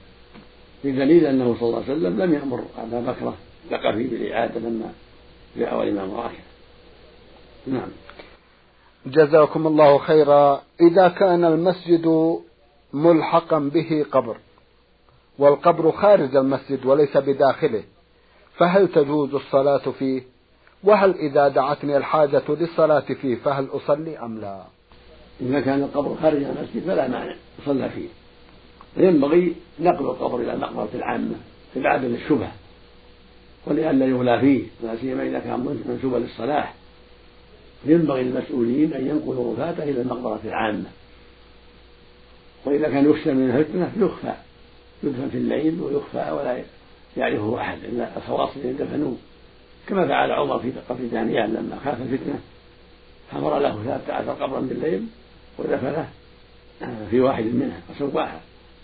بدليل 0.84 1.26
أنه 1.26 1.56
صلى 1.60 1.68
الله 1.68 1.82
عليه 1.82 1.92
وسلم 1.92 2.22
لم 2.22 2.34
يأمر 2.34 2.64
أبا 2.78 3.00
بكر 3.00 3.34
ثقفي 3.70 4.04
بالإعادة 4.04 4.60
لما 4.60 4.92
جاء 5.56 5.78
والإمام 5.78 6.14
راكع 6.14 6.42
نعم. 7.66 7.88
جزاكم 9.06 9.66
الله 9.66 9.98
خيرا. 9.98 10.62
إذا 10.80 11.08
كان 11.08 11.44
المسجد 11.44 12.36
ملحقا 12.92 13.58
به 13.58 14.06
قبر 14.12 14.36
والقبر 15.38 15.92
خارج 15.92 16.36
المسجد 16.36 16.86
وليس 16.86 17.16
بداخله 17.16 17.82
فهل 18.56 18.88
تجوز 18.88 19.34
الصلاة 19.34 19.90
فيه؟ 19.98 20.22
وهل 20.84 21.14
إذا 21.14 21.48
دعتني 21.48 21.96
الحاجة 21.96 22.42
للصلاة 22.48 23.00
فيه 23.00 23.36
فهل 23.36 23.68
أصلي 23.72 24.18
أم 24.18 24.40
لا؟ 24.40 24.64
إذا 25.40 25.60
كان 25.60 25.82
القبر 25.82 26.16
خارج 26.22 26.42
المسجد 26.42 26.82
فلا 26.86 27.08
مانع 27.08 27.34
يصلى 27.62 27.90
فيه. 27.90 28.08
ينبغي 28.96 29.54
نقل 29.80 30.04
القبر 30.04 30.40
إلى 30.40 30.52
المقبرة 30.52 30.88
العامة 30.94 31.34
إبعادا 31.76 32.08
للشبهة 32.08 32.52
ولئلا 33.66 34.06
يغلى 34.06 34.40
فيه 34.40 34.62
لا 34.82 34.96
سيما 34.96 35.22
إذا 35.22 35.38
كان 35.38 35.80
منسوبا 35.86 36.16
للصلاح. 36.16 36.74
ينبغي 37.86 38.22
للمسؤولين 38.22 38.92
أن 38.92 39.06
ينقلوا 39.06 39.54
رفاته 39.54 39.82
إلى 39.82 40.00
المقبرة 40.00 40.40
العامة. 40.44 40.86
وإذا 42.64 42.88
كان 42.88 43.10
يخشى 43.10 43.32
من 43.32 43.50
الفتنة 43.50 43.92
يخفى 44.06 44.34
يدفن 45.02 45.28
في 45.28 45.38
الليل 45.38 45.80
ويخفى 45.80 46.30
ولا 46.30 46.62
يعرفه 47.16 47.60
أحد 47.60 47.78
إلا 47.84 48.16
الخواص 48.16 48.50
الذين 48.56 48.76
دفنوه. 48.76 49.16
كما 49.86 50.08
فعل 50.08 50.30
عمر 50.30 50.58
في 50.58 50.72
قبر 50.88 51.04
دانيال 51.12 51.54
لما 51.54 51.78
خاف 51.84 52.02
الفتنة 52.02 52.40
حفر 53.32 53.58
له 53.58 53.82
ثلاثة 53.84 54.12
عشر 54.12 54.32
قبرا 54.32 54.60
بالليل 54.60 55.06
ودفنه 55.58 56.08
في 57.10 57.20
واحد 57.20 57.44
منها 57.44 57.80
وسواها 57.90 58.40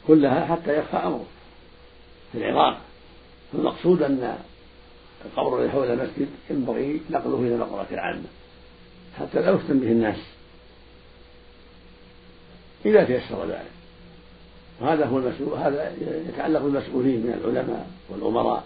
كلها 0.06 0.46
حتى 0.46 0.78
يخفى 0.78 0.96
أمره. 0.96 1.26
في 2.32 2.38
العراق. 2.38 2.80
فالمقصود 3.52 4.02
أن 4.02 4.38
القبر 5.24 5.58
الذي 5.58 5.70
حول 5.70 5.90
المسجد 5.90 6.28
ينبغي 6.50 7.00
نقله 7.10 7.38
إلى 7.38 7.54
المقبرة 7.54 7.86
العامة. 7.90 8.24
حتى 9.18 9.40
لا 9.40 9.50
يفتن 9.50 9.78
به 9.78 9.92
الناس. 9.92 10.18
إذا 12.86 13.04
تيسر 13.04 13.46
ذلك. 13.46 13.70
وهذا 14.80 15.06
هو 15.06 15.18
المسؤول 15.18 15.58
هذا 15.58 15.92
يتعلق 16.28 16.62
بالمسؤولين 16.62 17.20
من 17.20 17.40
العلماء 17.44 17.86
والأمراء. 18.08 18.64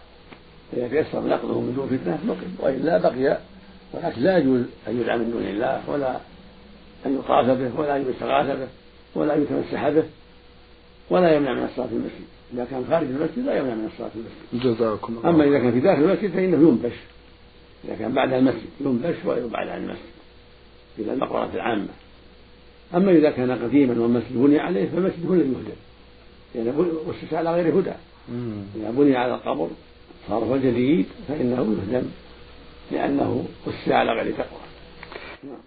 إذا 0.72 0.88
تيسر 0.88 1.20
نقله 1.20 1.60
من 1.60 1.74
دون 1.76 1.98
فتنة 1.98 2.18
نقل 2.26 2.48
وإلا 2.58 2.98
بقي 2.98 3.38
ولكن 3.92 4.22
لا 4.22 4.38
يجوز 4.38 4.62
أن 4.88 5.00
يدعى 5.00 5.18
من 5.18 5.30
دون 5.30 5.42
الله 5.42 5.90
ولا 5.90 6.20
أن 7.06 7.18
يطاف 7.18 7.46
به 7.46 7.80
ولا 7.80 7.96
أن 7.96 8.10
يستغاث 8.10 8.46
به 8.58 8.68
ولا 9.14 9.34
أن 9.34 9.42
يتمسح 9.42 9.88
به 9.88 10.04
ولا 11.10 11.36
يمنع 11.36 11.52
من 11.54 11.64
الصلاة 11.64 11.86
في 11.86 11.92
المسجد. 11.92 12.24
إذا 12.54 12.64
كان 12.64 12.84
خارج 12.90 13.06
المسجد 13.06 13.38
لا 13.46 13.58
يمنع 13.58 13.74
من 13.74 13.88
الصلاة 13.92 14.08
في 14.08 14.16
المسجد. 14.16 14.76
جزاكم 14.76 15.16
الله 15.18 15.30
أما 15.30 15.44
إذا 15.44 15.58
كان 15.58 15.72
في 15.72 15.80
داخل 15.80 16.02
المسجد 16.02 16.30
فإنه 16.30 16.68
ينبش. 16.68 16.96
إذا 17.84 17.94
كان 17.94 18.12
بعد 18.12 18.32
المسجد 18.32 18.68
ينبش 18.80 19.16
ويبعد 19.24 19.68
عن 19.68 19.78
المسجد 19.78 20.14
إلى 20.98 21.12
المقبرة 21.12 21.50
العامة. 21.54 21.88
أما 22.94 23.12
إذا 23.12 23.30
كان 23.30 23.50
قديما 23.50 24.02
والمسجد 24.02 24.36
بني 24.36 24.58
عليه 24.58 24.88
فالمسجد 24.88 25.26
هو 25.26 25.34
الذي 25.34 25.48
يهدم 25.48 25.76
لأنه 26.54 26.92
أسس 27.10 27.34
على 27.34 27.54
غير 27.54 27.78
هدى. 27.78 27.92
إذا 28.76 28.90
بني 28.90 29.16
على 29.16 29.34
القبر 29.34 29.68
صار 30.28 30.44
هو 30.44 30.54
الجديد 30.54 31.06
فإنه 31.28 31.76
يهدم. 31.92 32.06
لأنه 32.92 33.44
أسس 33.66 33.88
على 33.88 34.12
غير 34.12 34.32
تقوى. 34.32 34.63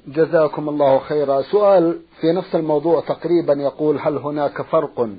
جزاكم 0.07 0.69
الله 0.69 0.99
خيرا. 0.99 1.41
سؤال 1.41 1.99
في 2.21 2.31
نفس 2.31 2.55
الموضوع 2.55 3.01
تقريبا 3.01 3.53
يقول 3.53 3.97
هل 3.99 4.17
هناك 4.17 4.61
فرق 4.61 5.09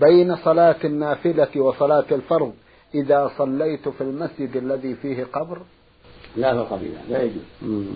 بين 0.00 0.36
صلاة 0.36 0.76
النافلة 0.84 1.60
وصلاة 1.60 2.04
الفرض 2.12 2.52
إذا 2.94 3.30
صليت 3.38 3.88
في 3.88 4.00
المسجد 4.00 4.56
الذي 4.56 4.94
فيه 4.94 5.24
قبر؟ 5.24 5.58
لا 6.36 6.64
فرق 6.64 6.78
بينها 6.80 7.02
لا 7.08 7.22
يجوز. 7.22 7.86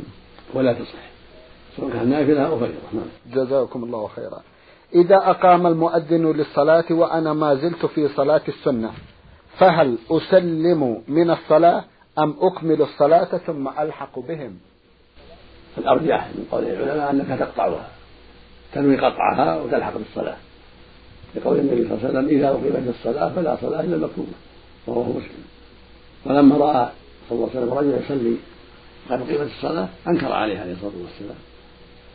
ولا 0.55 0.73
تصح. 0.73 0.99
سواء 1.77 1.91
كان 1.91 2.09
نافلة 2.09 2.47
أو 2.47 2.59
فريضة 2.59 2.75
نعم. 2.93 3.05
جزاكم 3.35 3.85
الله 3.85 4.09
خيرا. 4.09 4.41
إذا 4.95 5.17
أقام 5.17 5.67
المؤذن 5.67 6.33
للصلاة 6.33 6.85
وأنا 6.91 7.33
ما 7.33 7.55
زلت 7.55 7.87
في 7.87 8.09
صلاة 8.09 8.43
السنة 8.49 8.91
فهل 9.59 9.99
أسلم 10.11 11.03
من 11.09 11.31
الصلاة 11.31 11.85
أم 12.19 12.35
أكمل 12.41 12.83
الصلاة 12.83 13.25
ثم 13.39 13.69
ألحق 13.69 14.19
بهم؟ 14.19 14.59
الأرجح 15.79 16.29
من 16.35 16.47
قول 16.53 16.65
العلماء 16.65 17.11
أنك 17.11 17.39
تقطعها 17.39 17.89
تنوي 18.73 18.97
قطعها 18.97 19.57
وتلحق 19.61 19.93
بالصلاة. 19.97 20.37
لقول 21.35 21.59
النبي 21.59 21.89
صلى 21.89 21.93
الله 21.93 22.09
عليه 22.09 22.19
وسلم 22.19 22.29
إذا 22.39 22.49
أقيمت 22.49 22.95
الصلاة 22.99 23.29
فلا 23.29 23.57
صلاة 23.61 23.81
إلا 23.81 23.97
المكتوبة 23.97 24.33
رواه 24.89 25.09
مسلم. 25.09 25.45
ولما 26.25 26.57
رأى 26.57 26.89
صلى 27.29 27.37
الله 27.37 27.51
عليه 27.55 27.61
وسلم 27.61 27.79
رجلا 27.79 28.05
يصلي 28.05 28.37
قد 29.11 29.21
أقيمت 29.21 29.51
الصلااه 29.57 29.89
أنكر 30.09 30.33
عليه 30.33 30.59
عليه 30.59 30.73
الصلاة 30.73 30.93
والسلام. 31.03 31.39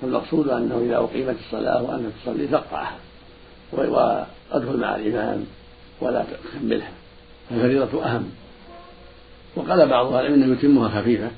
فالمقصود 0.02 0.50
أنه 0.50 0.82
إذا 0.86 0.98
أقيمت 0.98 1.36
الصلاة 1.46 1.84
وأنت 1.84 2.06
تصلي 2.24 2.48
فاقطعها 2.48 2.98
وأدخل 3.74 4.78
مع 4.78 4.96
الإمام 4.96 5.46
ولا 6.02 6.26
تكملها. 6.54 6.92
الفريضة 7.52 8.06
أهم. 8.06 8.30
وقال 9.56 9.90
بعض 9.90 10.06
أهل 10.14 10.26
العلم 10.26 10.44
انه 10.44 10.54
يتمها 10.54 11.02
خفيفه 11.02 11.32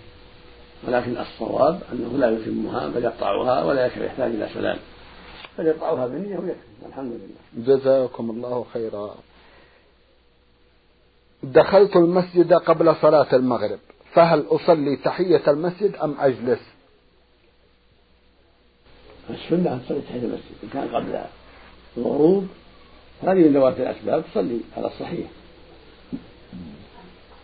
ولكن 0.87 1.17
الصواب 1.17 1.81
أنه 1.91 2.17
لا 2.17 2.31
يتمها 2.31 2.87
بل 2.87 3.03
يقطعها 3.03 3.63
ولا 3.63 3.85
يحتاج 3.85 4.31
إلى 4.31 4.49
سلام. 4.53 4.77
بل 5.57 5.67
يقطعها 5.67 6.07
بالنيه 6.07 6.37
ويكفي 6.37 6.85
الحمد 6.87 7.11
لله. 7.11 7.75
جزاكم 7.77 8.29
الله 8.29 8.65
خيرا. 8.73 9.15
دخلت 11.43 11.95
المسجد 11.95 12.53
قبل 12.53 12.95
صلاة 13.01 13.27
المغرب 13.33 13.79
فهل 14.13 14.45
أصلي 14.47 14.95
تحية 14.95 15.41
المسجد 15.47 15.95
أم 15.95 16.15
أجلس؟ 16.19 16.59
السنة 19.29 19.73
أن 19.73 19.81
تصلي 19.85 20.01
تحية 20.01 20.19
المسجد 20.19 20.55
إن 20.63 20.69
كان 20.73 20.87
قبل 20.87 21.21
الغروب. 21.97 22.47
هذه 23.21 23.33
من 23.33 23.53
ذوات 23.53 23.79
الأسباب 23.79 24.23
تصلي 24.31 24.59
على 24.77 24.87
الصحيح. 24.87 25.27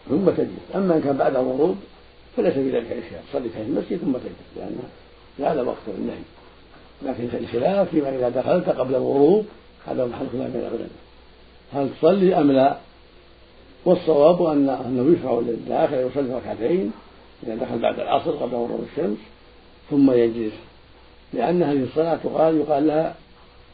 ثم 0.10 0.30
تجلس. 0.30 0.76
أما 0.76 0.96
إن 0.96 1.02
كان 1.02 1.18
بعد 1.18 1.36
الغروب 1.36 1.78
فليس 2.38 2.54
في 2.54 2.70
ذلك 2.70 2.92
إشكال 2.92 3.20
تصلي 3.32 3.50
تحية 3.50 3.64
المسجد 3.64 3.98
ثم 3.98 4.12
تجلس 4.12 4.58
لأنها 4.58 5.54
هذا 5.54 5.62
وقت 5.62 5.78
النهي. 5.88 6.24
لكن 7.02 7.38
الخلاف 7.38 7.90
فيما 7.90 8.10
إذا 8.10 8.30
دخلت 8.30 8.70
قبل 8.70 8.96
الغروب 8.96 9.46
هذا 9.88 10.06
محل 10.06 10.28
خلاف 10.32 10.52
بين 10.52 10.62
العلماء 10.62 10.90
هل 11.74 11.90
تصلي 12.00 12.36
أم 12.36 12.52
لا؟ 12.52 12.78
والصواب 13.86 14.44
أن 14.44 14.70
أنه 14.70 15.18
يشرع 15.18 15.40
للداخل 15.40 15.96
يصلي 15.96 16.34
ركعتين 16.34 16.92
إذا 17.44 17.56
دخل 17.56 17.80
بعد 17.80 18.00
العصر 18.00 18.32
قبل 18.32 18.56
غروب 18.56 18.86
الشمس 18.92 19.18
ثم 19.90 20.12
يجلس. 20.12 20.54
لأن 21.34 21.64
هذه 21.64 21.84
الصلاة 21.84 22.16
تقال 22.16 22.58
يقال 22.58 22.88
لها 22.88 23.16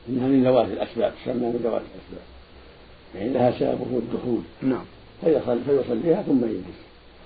إنها 0.09 0.27
من 0.27 0.43
ذوات 0.43 0.67
الأسباب 0.67 1.13
تسمى 1.23 1.35
من 1.35 1.59
ذوات 1.63 1.81
الأسباب. 1.81 2.25
يعني 3.15 3.29
لها 3.29 3.51
سببه 3.59 3.97
الدخول. 3.97 4.41
نعم. 4.61 4.85
فيصلي 5.21 5.59
فيصليها 5.65 6.21
ثم 6.21 6.45
يجلس. 6.45 6.79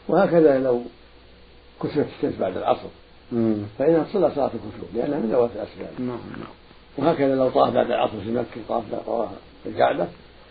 وهكذا 0.07 0.59
لو 0.59 0.81
كسرت 1.83 2.07
الشمس 2.17 2.39
بعد 2.39 2.57
العصر. 2.57 2.89
فإنها 3.79 4.03
تصلى 4.03 4.31
صلاة 4.35 4.51
الكسوف 4.53 4.95
لأنها 4.95 5.19
من 5.19 5.29
ذوات 5.31 5.49
الأسباب. 5.55 6.01
نعم 6.01 6.19
نعم. 6.39 6.53
وهكذا 6.97 7.35
لو 7.35 7.49
طاف 7.49 7.73
بعد 7.73 7.85
العصر 7.85 8.21
في 8.21 8.31
مكة 8.31 8.61
طاف 8.69 8.83
طواف 9.05 9.29
الكعبة 9.65 10.07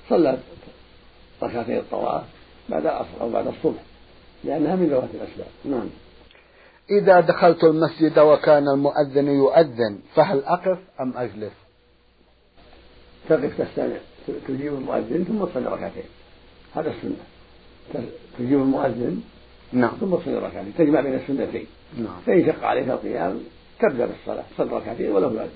صلى 0.09 0.39
ركعتي 1.43 1.79
الطواف 1.79 2.23
بعد 2.69 2.87
العصر 2.87 3.21
أو 3.21 3.31
بعد 3.31 3.47
الصبح 3.47 3.83
لأنها 4.45 4.77
من 4.77 4.87
ذوات 4.87 5.09
الأسباب. 5.15 5.47
نعم. 5.65 5.89
إذا 6.91 7.21
دخلت 7.21 7.65
المسجد 7.65 8.19
وكان 8.19 8.69
المؤذن 8.69 9.27
يؤذن 9.27 9.99
فهل 10.15 10.45
أقف 10.45 10.79
أم 11.01 11.17
أجلس؟ 11.17 11.53
تقف 13.29 13.63
تستمع 13.63 13.97
تجيب 14.49 14.75
المؤذن 14.75 15.25
ثم 15.25 15.45
تصلي 15.45 15.67
ركعتين. 15.67 16.03
هذا 16.75 16.91
السنة. 16.91 17.17
تجيب 18.39 18.59
المؤذن 18.61 19.23
نعم. 19.73 19.91
ثم 20.01 20.15
تصلي 20.15 20.39
ركعتين. 20.39 20.75
تجمع 20.79 21.01
بين 21.01 21.15
السنتين. 21.15 21.67
نعم. 21.99 22.21
فإن 22.27 22.47
شق 22.47 22.65
عليك 22.65 22.89
القيام 22.89 23.41
تبدأ 23.81 24.07
بالصلاة. 24.07 24.45
تصلي 24.59 24.77
ركعتين 24.77 25.13
ولو 25.13 25.31
يؤذن 25.31 25.49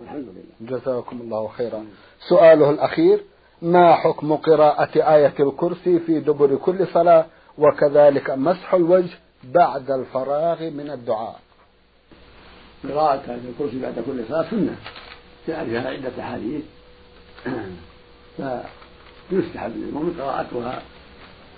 الحمد 0.00 0.26
لله. 0.28 0.78
جزاكم 0.78 1.20
الله 1.20 1.48
خيرا. 1.48 1.86
سؤاله 2.28 2.70
الأخير 2.70 3.20
ما 3.62 3.94
حكم 3.94 4.36
قراءة 4.36 5.14
آية 5.14 5.34
الكرسي 5.40 5.98
في 5.98 6.20
دبر 6.20 6.56
كل 6.56 6.86
صلاة؟ 6.86 7.26
وكذلك 7.58 8.30
مسح 8.30 8.74
الوجه 8.74 9.18
بعد 9.44 9.90
الفراغ 9.90 10.70
من 10.70 10.90
الدعاء. 10.90 11.40
قراءة 12.88 13.30
آية 13.30 13.40
الكرسي 13.50 13.80
بعد 13.82 13.94
كل 14.06 14.24
صلاة 14.28 14.50
سنة. 14.50 14.76
جاء 15.48 15.64
فيها 15.64 15.88
عدة 15.90 16.22
أحاديث. 16.22 16.62
فيستحب 19.30 19.76
للمؤمن 19.76 20.20
قراءتها 20.20 20.82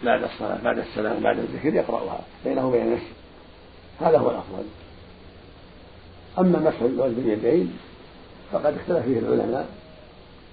بعد 0.04 0.22
الصلاة 0.22 0.58
بعد 0.64 0.78
السلام 0.78 1.22
بعد 1.22 1.38
الذكر 1.38 1.74
يقرأها 1.74 2.20
بينه 2.44 2.68
وبين 2.68 2.92
نفسه 2.92 3.12
هذا 4.00 4.18
هو 4.18 4.30
الأفضل. 4.30 4.64
أما 6.38 6.58
مسح 6.58 6.80
الوجه 6.80 7.12
باليدين 7.14 7.78
فقد 8.52 8.74
اختلف 8.78 9.04
فيه 9.04 9.18
العلماء 9.18 9.68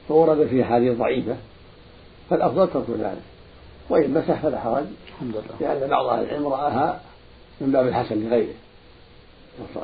وورد 0.10 0.48
فيه 0.48 0.64
حديث 0.64 0.98
ضعيفة 0.98 1.36
فالأفضل 2.30 2.68
ترك 2.68 2.90
ذلك. 2.90 3.22
وإن 3.90 4.14
مسح 4.14 4.42
فلا 4.42 4.60
حرج 4.60 4.86
الحمد 5.08 5.36
لله. 5.36 5.74
لأن 5.74 5.90
بعض 5.90 6.06
أهل 6.06 6.24
العلم 6.24 6.48
رآها 6.48 7.02
من 7.62 7.72
باب 7.72 7.88
الحسن 7.88 8.30
لغيره 8.30 8.54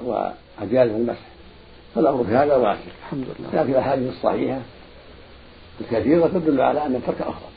وأجاز 0.02 0.90
المسح. 0.90 1.28
فالأمر 1.96 2.24
في 2.24 2.32
هذا 2.32 2.56
واسع. 2.56 2.92
الحمد 3.00 3.26
لله. 3.40 3.62
لكن 3.62 3.72
الأحاديث 3.72 4.10
الصحيحة 4.10 4.62
الكثيرة 5.82 6.28
تدل 6.28 6.62
على 6.62 6.86
أن 6.86 6.96
الترك 6.96 7.22
أفضل 7.22 7.50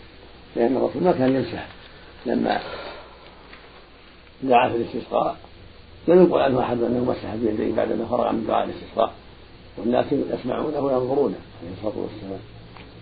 لأن 0.56 0.76
الرسول 0.76 1.02
ما 1.02 1.12
كان 1.12 1.36
يمسح. 1.36 1.66
لما 2.26 2.60
دعا 4.42 4.68
في 4.68 4.76
الاستسقاء. 4.76 5.36
لم 6.08 6.22
يقل 6.22 6.40
عنه 6.40 6.60
أحد 6.60 6.82
أنه 6.82 7.04
مسح 7.04 7.34
بيديه 7.34 7.74
بعدما 7.74 8.04
فرغ 8.04 8.32
من 8.32 8.46
دعاء 8.46 8.64
الاستسقاء. 8.64 9.12
والناس 9.78 10.06
يسمعونه 10.12 10.80
وينظرونه 10.80 11.36
عليه 11.62 11.72
الصلاة 11.78 12.02
والسلام. 12.02 12.40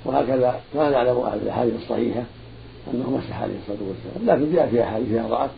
وهكذا 0.04 0.60
ما 0.74 0.90
نعلم 0.90 1.18
أهل 1.18 1.38
الأحاديث 1.38 1.74
الصحيحة 1.82 2.22
أنه 2.94 3.10
مسح 3.10 3.42
عليه 3.42 3.54
الصلاة 3.62 3.88
والسلام. 3.88 4.40
لكن 4.40 4.52
جاء 4.52 4.68
في 4.68 4.82
أحاديث 4.82 5.08
فيها 5.08 5.28
ضعف 5.28 5.50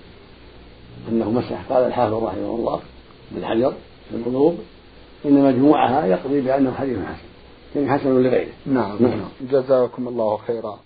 أنه 1.09 1.31
مسح. 1.31 1.63
قال 1.73 1.87
الحافظ 1.87 2.15
رحمه 2.15 2.55
الله 2.55 2.81
بن 3.31 3.47
حجر 3.47 3.73
في 4.11 4.17
القلوب 4.17 4.59
إن 5.25 5.45
مجموعها 5.45 6.07
يقضي 6.07 6.41
بأنه 6.41 6.73
حديث 6.73 6.99
حسن. 6.99 7.31
يعني 7.77 7.99
حسن 7.99 8.23
لغيره. 8.23 8.53
نعم, 8.67 8.97
نعم. 9.01 9.29
جزاكم 9.51 10.09
الله 10.09 10.37
خيرا. 10.37 10.79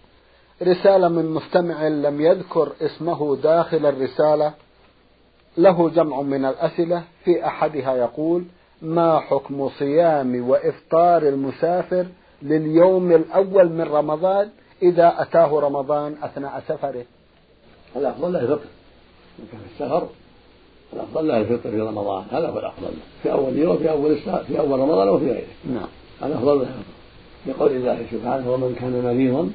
رسالة 0.62 1.08
من 1.08 1.26
مستمع 1.26 1.88
لم 1.88 2.20
يذكر 2.20 2.72
اسمه 2.80 3.36
داخل 3.36 3.86
الرسالة. 3.86 4.52
له 5.58 5.90
جمع 5.90 6.20
من 6.20 6.44
الأسئلة 6.44 7.04
في 7.24 7.46
أحدها 7.46 7.96
يقول 7.96 8.44
ما 8.82 9.20
حكم 9.20 9.68
صيام 9.68 10.48
وإفطار 10.48 11.22
المسافر 11.22 12.06
لليوم 12.42 13.12
الأول 13.12 13.68
من 13.68 13.82
رمضان 13.82 14.48
إذا 14.82 15.14
أتاه 15.18 15.60
رمضان 15.60 16.14
أثناء 16.22 16.62
سفره؟ 16.68 17.04
الأفضل 17.96 18.32
له 18.32 18.40
الفطر؟ 18.40 18.68
إن 19.38 19.44
كان 19.52 19.60
السفر 19.72 20.08
الأفضل 20.92 21.28
له 21.28 21.38
الفطر 21.38 21.70
في 21.70 21.80
رمضان؟ 21.80 22.24
هذا 22.30 22.48
هو 22.48 22.58
الأفضل 22.58 22.90
في 23.22 23.32
أول 23.32 23.58
يوم 23.58 23.76
في 23.76 23.90
أول 23.90 24.16
في 24.46 24.58
أول 24.58 24.80
رمضان 24.80 25.08
وفي 25.08 25.30
غيره. 25.30 25.46
نعم. 25.64 25.88
الأفضل 26.22 26.58
له 26.58 26.62
الفطر؟ 26.62 26.94
لقول 27.46 27.72
الله 27.72 28.06
سبحانه 28.10 28.52
ومن 28.52 28.76
كان 28.80 29.02
مريضا 29.04 29.50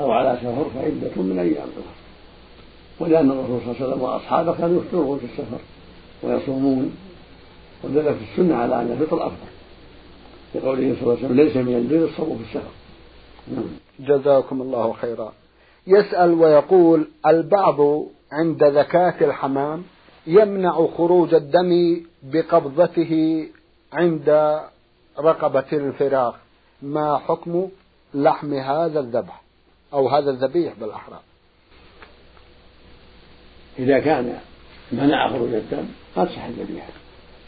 أو 0.00 0.12
على 0.12 0.38
سفر 0.42 0.66
فعدة 0.74 1.22
من 1.22 1.38
أيام 1.38 1.68
أخرى. 1.68 1.94
ولأن 3.00 3.30
الرسول 3.30 3.60
صلى 3.60 3.70
الله 3.70 3.76
عليه 3.76 3.86
وسلم 3.86 4.02
وأصحابه 4.02 4.52
كانوا 4.52 4.82
يفطرون 4.82 5.18
في 5.18 5.24
السفر 5.24 5.58
ويصومون 6.22 6.96
ودل 7.84 8.14
في 8.14 8.20
السنة 8.32 8.56
على 8.56 8.82
أن 8.82 8.98
الفطر 9.00 9.26
أفضل. 9.26 9.48
لقوله 10.54 10.94
صلى 10.94 11.02
الله 11.02 11.16
عليه 11.16 11.24
وسلم 11.24 11.36
ليس 11.36 11.56
من 11.56 11.74
البر 11.74 12.04
الصوم 12.04 12.38
في 12.38 12.44
السفر. 12.44 12.72
نعم. 13.52 13.64
جزاكم 14.00 14.62
الله 14.62 14.92
خيرا. 14.92 15.32
يسأل 15.86 16.30
ويقول 16.30 17.08
البعض 17.26 17.80
عند 18.32 18.64
ذكاة 18.64 19.14
الحمام 19.20 19.82
يمنع 20.26 20.86
خروج 20.96 21.34
الدم 21.34 22.00
بقبضته 22.22 23.44
عند 23.92 24.58
رقبة 25.18 25.64
الفراخ 25.72 26.34
ما 26.82 27.18
حكم 27.18 27.68
لحم 28.14 28.54
هذا 28.54 29.00
الذبح؟ 29.00 29.42
أو 29.92 30.08
هذا 30.08 30.30
الذبيح 30.30 30.74
بالأحرى 30.80 31.20
إذا 33.78 33.98
كان 33.98 34.38
منع 34.92 35.28
خروج 35.28 35.54
الدم 35.54 35.84
قد 36.16 36.28
صح 36.28 36.44
الذبيحة. 36.44 36.92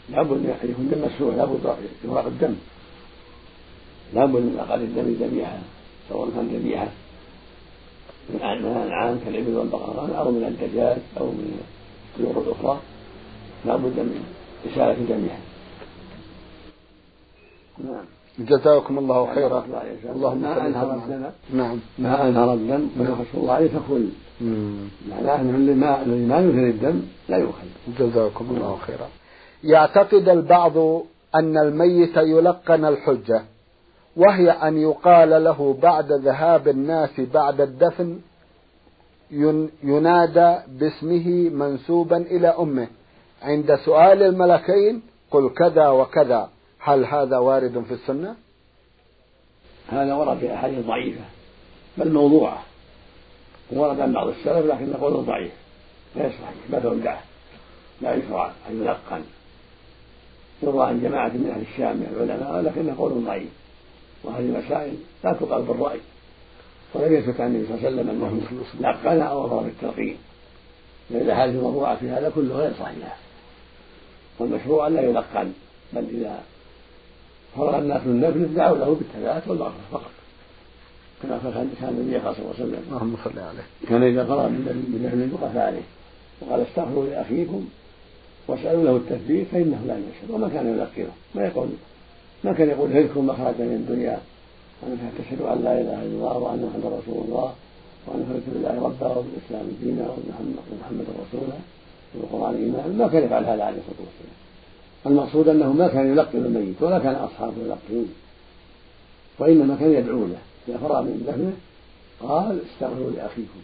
لابد 0.09 0.45
أن 0.45 0.69
يكون 0.69 0.89
دم 0.89 1.05
مسروح 1.05 1.35
لابد 1.35 1.75
إغراق 2.05 2.25
الدم. 2.25 2.55
لابد 4.13 4.41
من 4.41 4.59
أقل 4.59 4.81
الدم 4.81 5.25
ذبيحة 5.25 5.59
سواء 6.09 6.29
كان 6.29 6.47
ذبيحة 6.47 6.87
من 8.29 8.41
الأنعام 8.41 9.19
كالإبل 9.25 9.55
والبقران 9.55 10.13
أو 10.13 10.31
من 10.31 10.43
الدجاج 10.43 10.97
أو 11.19 11.25
من 11.25 11.61
الطيور 12.19 12.43
الأخرى 12.43 12.79
لابد 13.65 13.99
من 13.99 14.25
إسالة 14.65 14.93
دمها 14.93 15.39
نعم. 17.77 18.05
جزاكم 18.45 18.97
الله 18.97 19.35
خيرا. 19.35 19.63
اللهم 20.15 20.41
ما 20.41 20.67
أنهر 20.67 20.93
الدم 20.93 21.23
نعم. 21.53 21.79
ما 21.99 22.27
أنهر 22.27 22.53
الدم 22.53 22.87
ويخص 22.99 23.35
الله 23.37 23.53
عليه 23.53 23.67
فكل 23.67 24.07
معناه 25.09 25.41
أن 25.41 25.55
الذي 25.55 25.73
ما 26.27 26.39
ينهر 26.39 26.69
الدم 26.69 27.01
لا 27.29 27.37
يؤخذ. 27.37 27.67
جزاكم 27.99 28.45
الله 28.51 28.77
خيرا. 28.87 29.07
يعتقد 29.63 30.29
البعض 30.29 30.77
أن 31.35 31.57
الميت 31.57 32.17
يلقن 32.17 32.85
الحجة 32.85 33.41
وهي 34.17 34.51
أن 34.51 34.77
يقال 34.77 35.43
له 35.43 35.77
بعد 35.81 36.11
ذهاب 36.11 36.67
الناس 36.67 37.19
بعد 37.33 37.61
الدفن 37.61 38.19
ينادى 39.83 40.55
باسمه 40.79 41.27
منسوبا 41.49 42.17
إلى 42.17 42.47
أمه. 42.47 42.87
عند 43.41 43.75
سؤال 43.75 44.23
الملكين 44.23 45.01
قل 45.31 45.49
كذا 45.49 45.89
وكذا. 45.89 46.49
هل 46.83 47.05
هذا 47.05 47.37
وارد 47.37 47.83
في 47.87 47.93
السنة؟ 47.93 48.35
هذا 49.89 50.13
ورد 50.13 50.37
في 50.37 50.53
أحاديث 50.53 50.85
ضعيفة 50.85 51.21
بل 51.97 52.11
موضوعة. 52.11 52.63
ورد 53.71 53.99
عن 53.99 54.13
بعض 54.13 54.27
السلف 54.27 54.65
لكن 54.65 54.93
قول 54.93 55.13
ضعيف. 55.25 55.51
لا 56.15 56.29
صحيح 56.29 56.53
ما 56.69 56.79
تودعه 56.79 57.21
لا 58.01 58.15
يشرع 58.15 58.51
أن 58.69 58.81
يلقن. 58.81 59.21
يروى 60.63 60.85
عن 60.85 61.01
جماعة 61.01 61.27
من 61.27 61.51
أهل 61.55 61.61
الشام 61.61 61.97
من 61.97 62.15
العلماء 62.15 62.61
لكنه 62.61 62.95
قول 62.97 63.25
ضعيف. 63.25 63.49
وهذه 64.23 64.39
المسائل 64.39 64.95
لا 65.23 65.33
تقال 65.33 65.61
بالرأي. 65.61 65.99
ولم 66.93 67.13
يثبت 67.13 67.41
عن 67.41 67.47
النبي 67.47 67.67
صلى 67.67 67.75
الله 67.75 67.87
عليه 67.87 67.97
وسلم 67.97 68.09
أنه 68.09 68.89
لقن 68.89 69.21
أو 69.21 69.45
أمر 69.45 69.63
بالتلقين. 69.63 70.17
لأن 71.09 71.21
الأحاديث 71.21 71.55
الموضوعة 71.55 71.95
في 71.95 72.09
هذا 72.09 72.31
كله 72.35 72.55
غير 72.55 72.73
صحيحة. 72.79 73.15
والمشروع 74.39 74.87
أن 74.87 74.95
لا 74.95 75.01
يلقن 75.01 75.53
بل 75.93 76.05
إذا 76.09 76.43
فرغ 77.57 77.79
الناس 77.79 78.01
من 78.07 78.19
نفله 78.19 78.47
دعوا 78.55 78.77
له 78.77 78.95
بالثبات 78.95 79.47
والمغفرة 79.47 79.85
فقط. 79.91 80.11
كما 81.23 81.39
كان 81.79 81.89
النبي 81.89 82.19
صلى 82.19 82.29
الله 82.29 82.35
عليه 82.39 82.49
وسلم. 82.49 82.83
اللهم 82.91 83.15
صل 83.23 83.39
عليه. 83.39 83.63
كان 83.89 84.03
إذا 84.03 84.25
فرغ 84.25 84.49
من 84.49 85.01
نفل 85.03 85.43
وقف 85.43 85.57
عليه. 85.57 85.81
وقال 86.41 86.61
استغفروا 86.61 87.05
لأخيكم 87.05 87.65
واسألوا 88.47 88.83
له 88.83 88.95
التثبيت 88.95 89.47
فإنه 89.51 89.81
لا 89.87 89.97
يشهد 89.97 90.31
وما 90.31 90.49
كان 90.49 90.65
يلقنه 90.73 91.13
ما 91.35 91.45
يقول 91.45 91.69
ما 92.43 92.53
كان 92.53 92.69
يقول 92.69 92.91
هلكم 92.91 93.27
مخرجا 93.27 93.63
من 93.71 93.77
الدنيا. 93.81 94.19
وأنك 94.81 94.99
تشهد 95.19 95.41
أن 95.41 95.63
لا 95.63 95.73
إله 95.81 95.99
إلا 96.03 96.15
الله 96.17 96.37
وأن 96.37 96.69
محمدا 96.69 96.89
رسول 96.99 97.23
الله 97.25 97.53
وأن 98.07 98.19
رضيت 98.29 98.43
بالله 98.53 98.75
ربا 98.87 99.07
وبالإسلام 99.17 99.65
دينا 99.83 100.05
ومحمدا 100.09 101.11
رسولا 101.23 101.57
وبالقرآن 102.15 102.55
إيمانا. 102.55 102.93
ما 103.03 103.07
كان 103.07 103.23
يفعل 103.23 103.43
هذا 103.43 103.63
عليه 103.63 103.77
الصلاة 103.77 104.01
والسلام. 104.07 104.37
المقصود 105.05 105.47
أنه 105.47 105.73
ما 105.73 105.87
كان 105.87 106.11
يلقن 106.11 106.45
الميت 106.45 106.81
ولا 106.81 106.99
كان 106.99 107.15
أصحابه 107.15 107.53
يلقنون 107.65 108.13
وإنما 109.39 109.75
كان 109.79 109.91
يدعو 109.91 110.25
له 110.25 110.39
إذا 110.67 110.77
فرغ 110.77 111.01
من 111.01 111.23
دفنه 111.27 111.53
قال 112.29 112.59
استغفروا 112.73 113.11
لأخيكم 113.11 113.61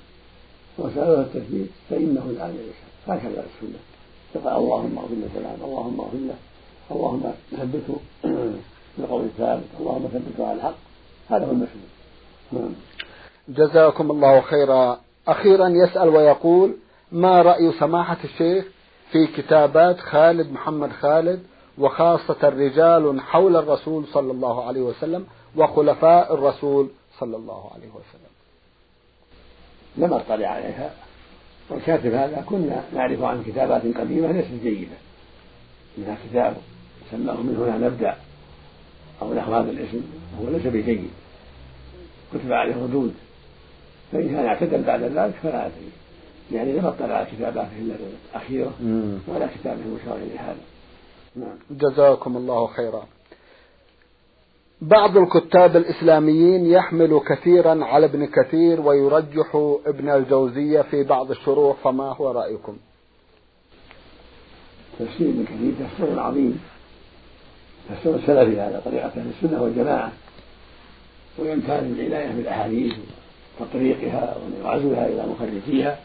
وسألوه 0.77 1.21
التثبيت 1.21 1.69
فإنه 1.89 2.23
الآن 2.29 2.49
يشهد. 2.49 3.17
هكذا 3.17 3.45
السنة. 3.45 3.79
يقول 4.35 4.53
اللهم 4.53 4.97
اغفر 4.97 5.15
له 5.15 5.27
فلان 5.35 5.57
اللهم 5.63 5.99
اغفر 5.99 6.17
له 6.17 6.35
اللهم 6.91 7.33
ثبته 7.51 7.99
بالقول 8.97 9.23
الثابت 9.23 9.63
اللهم 9.79 10.07
ثبته 10.13 10.47
على 10.47 10.57
الحق. 10.57 10.75
هذا 11.29 11.45
هو 11.45 11.51
المشروع 11.51 11.83
نعم. 12.51 12.73
جزاكم 13.49 14.11
الله 14.11 14.41
خيرا. 14.41 14.99
أخيرا 15.27 15.67
يسأل 15.67 16.09
ويقول 16.09 16.75
ما 17.11 17.41
رأي 17.41 17.71
سماحة 17.79 18.17
الشيخ 18.23 18.65
في 19.11 19.27
كتابات 19.27 19.99
خالد 19.99 20.51
محمد 20.51 20.91
خالد 20.91 21.43
وخاصة 21.77 22.49
رجال 22.49 23.21
حول 23.21 23.55
الرسول 23.55 24.05
صلى 24.07 24.31
الله 24.31 24.67
عليه 24.67 24.81
وسلم 24.81 25.25
وخلفاء 25.55 26.33
الرسول 26.33 26.89
صلى 27.19 27.37
الله 27.37 27.71
عليه 27.73 27.87
وسلم. 27.87 28.31
لم 29.97 30.13
أطلع 30.13 30.47
عليها. 30.47 30.93
والكاتب 31.69 32.13
هذا 32.13 32.43
كنا 32.49 32.83
نعرف 32.93 33.23
عن 33.23 33.43
كتابات 33.47 33.81
قديمة 33.81 34.31
ليست 34.31 34.63
جيدة. 34.63 34.97
منها 35.97 36.17
كتاب 36.29 36.57
سماه 37.11 37.33
من 37.35 37.55
هنا 37.55 37.87
نبدأ 37.87 38.15
أو 39.21 39.33
نحو 39.33 39.53
هذا 39.53 39.71
الاسم 39.71 40.01
وهو 40.39 40.51
ليس 40.51 40.67
بجيد. 40.67 41.09
كتب 42.33 42.51
عليه 42.51 42.75
ردود. 42.75 43.13
فإن 44.11 44.29
كان 44.29 44.45
اعتدل 44.45 44.83
بعد 44.83 45.03
ذلك 45.03 45.33
فلا 45.43 45.65
أدري. 45.65 45.91
يعني 46.51 46.71
لم 46.73 46.85
اطلع 46.85 47.15
على 47.15 47.27
كتاباته 47.31 47.77
إلا 47.79 47.95
الأخيرة 48.31 48.71
ولا 49.27 49.47
كتابه 49.47 49.81
المشار 49.85 50.17
لهذا. 50.17 50.57
نعم. 51.35 51.57
جزاكم 51.71 52.37
الله 52.37 52.67
خيرا. 52.67 53.03
بعض 54.81 55.17
الكتاب 55.17 55.75
الإسلاميين 55.75 56.65
يحمل 56.65 57.19
كثيرا 57.27 57.85
على 57.85 58.05
ابن 58.05 58.25
كثير 58.25 58.81
ويرجح 58.81 59.55
ابن 59.85 60.09
الجوزية 60.09 60.81
في 60.81 61.03
بعض 61.03 61.31
الشروح 61.31 61.77
فما 61.83 62.13
هو 62.13 62.31
رأيكم؟ 62.31 62.77
تفسير 64.99 65.29
ابن 65.29 65.45
كثير 65.45 65.73
تفسير 65.87 66.19
عظيم. 66.19 66.59
تفسير 67.89 68.15
السلفي 68.15 68.59
على 68.59 68.81
طريقة 68.85 69.07
أهل 69.07 69.31
السنة 69.43 69.63
والجماعة. 69.63 70.11
ويمتاز 71.39 71.83
العناية 71.83 72.31
بالأحاديث 72.31 72.93
وتطريقها 73.59 74.37
وعزوها 74.63 75.07
إلى 75.07 75.25
مخرجيها. 75.27 75.99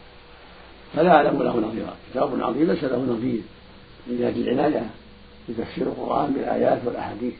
فلا 0.94 1.10
أعلم 1.10 1.42
له 1.42 1.56
نظيرا. 1.56 1.96
كتاب 2.10 2.42
عظيم 2.42 2.70
ليس 2.70 2.84
له 2.84 2.98
نظير. 2.98 3.40
من 4.06 4.18
جهة 4.18 4.30
العناية. 4.30 4.90
بتفسير 5.48 5.86
القرآن 5.86 6.32
بالآيات 6.32 6.78
والأحاديث. 6.84 7.34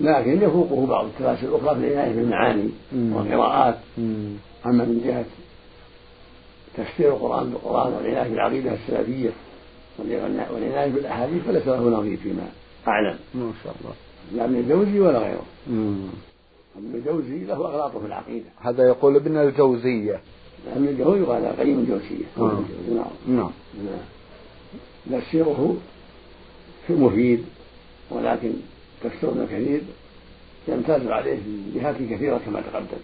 لكن 0.00 0.42
يفوقه 0.42 0.86
بعض 0.86 1.04
التفاسير 1.04 1.48
الأخرى 1.48 1.80
في 1.80 1.86
العناية 1.86 2.12
بالمعاني 2.12 2.70
والقراءات. 2.92 3.78
أما 4.66 4.84
من 4.84 5.02
جهة 5.06 5.24
تفسير 6.76 7.08
القرآن 7.08 7.50
بالقرآن 7.50 7.92
والعناية 7.92 8.30
بالعقيدة 8.30 8.72
السلفية 8.74 9.30
والعناية 9.98 10.90
بالأحاديث 10.90 11.42
فليس 11.42 11.66
له 11.66 11.90
نظير 11.90 12.16
فيما 12.16 12.48
أعلم. 12.88 13.18
ما 13.34 13.52
شاء 13.64 13.74
الله. 13.80 13.94
لا 14.34 14.44
ابن 14.44 14.54
الجوزي 14.54 15.00
ولا 15.00 15.18
غيره. 15.18 15.46
ابن 16.76 16.94
الجوزي 16.94 17.44
له 17.44 17.54
أغلاط 17.54 17.96
في 17.96 18.06
العقيدة. 18.06 18.46
هذا 18.60 18.88
يقول 18.88 19.16
ابن 19.16 19.36
الجوزية. 19.36 20.20
ابن 20.76 20.88
الجوزي 20.88 21.20
يقال 21.20 21.56
قيم 21.56 21.78
الجوزية. 21.78 22.24
نعم. 22.94 23.04
نعم. 23.28 23.50
تفسيره 25.12 25.76
مفيد 26.90 27.44
ولكن 28.10 28.52
تفسير 29.04 29.30
ابن 29.30 29.46
كثير 29.46 29.80
يمتاز 30.68 31.06
عليه 31.06 31.36
في 31.36 31.78
جهات 31.78 31.96
كثيرة 32.10 32.40
كما 32.46 32.60
تقدم 32.60 33.02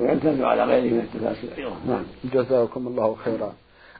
ويمتاز 0.00 0.40
على 0.40 0.64
غيره 0.64 0.92
من 0.92 1.00
التفاسير 1.00 1.50
أيضا. 1.58 1.76
نعم. 1.88 2.04
جزاكم 2.34 2.86
الله 2.86 3.16
خيرا. 3.24 3.52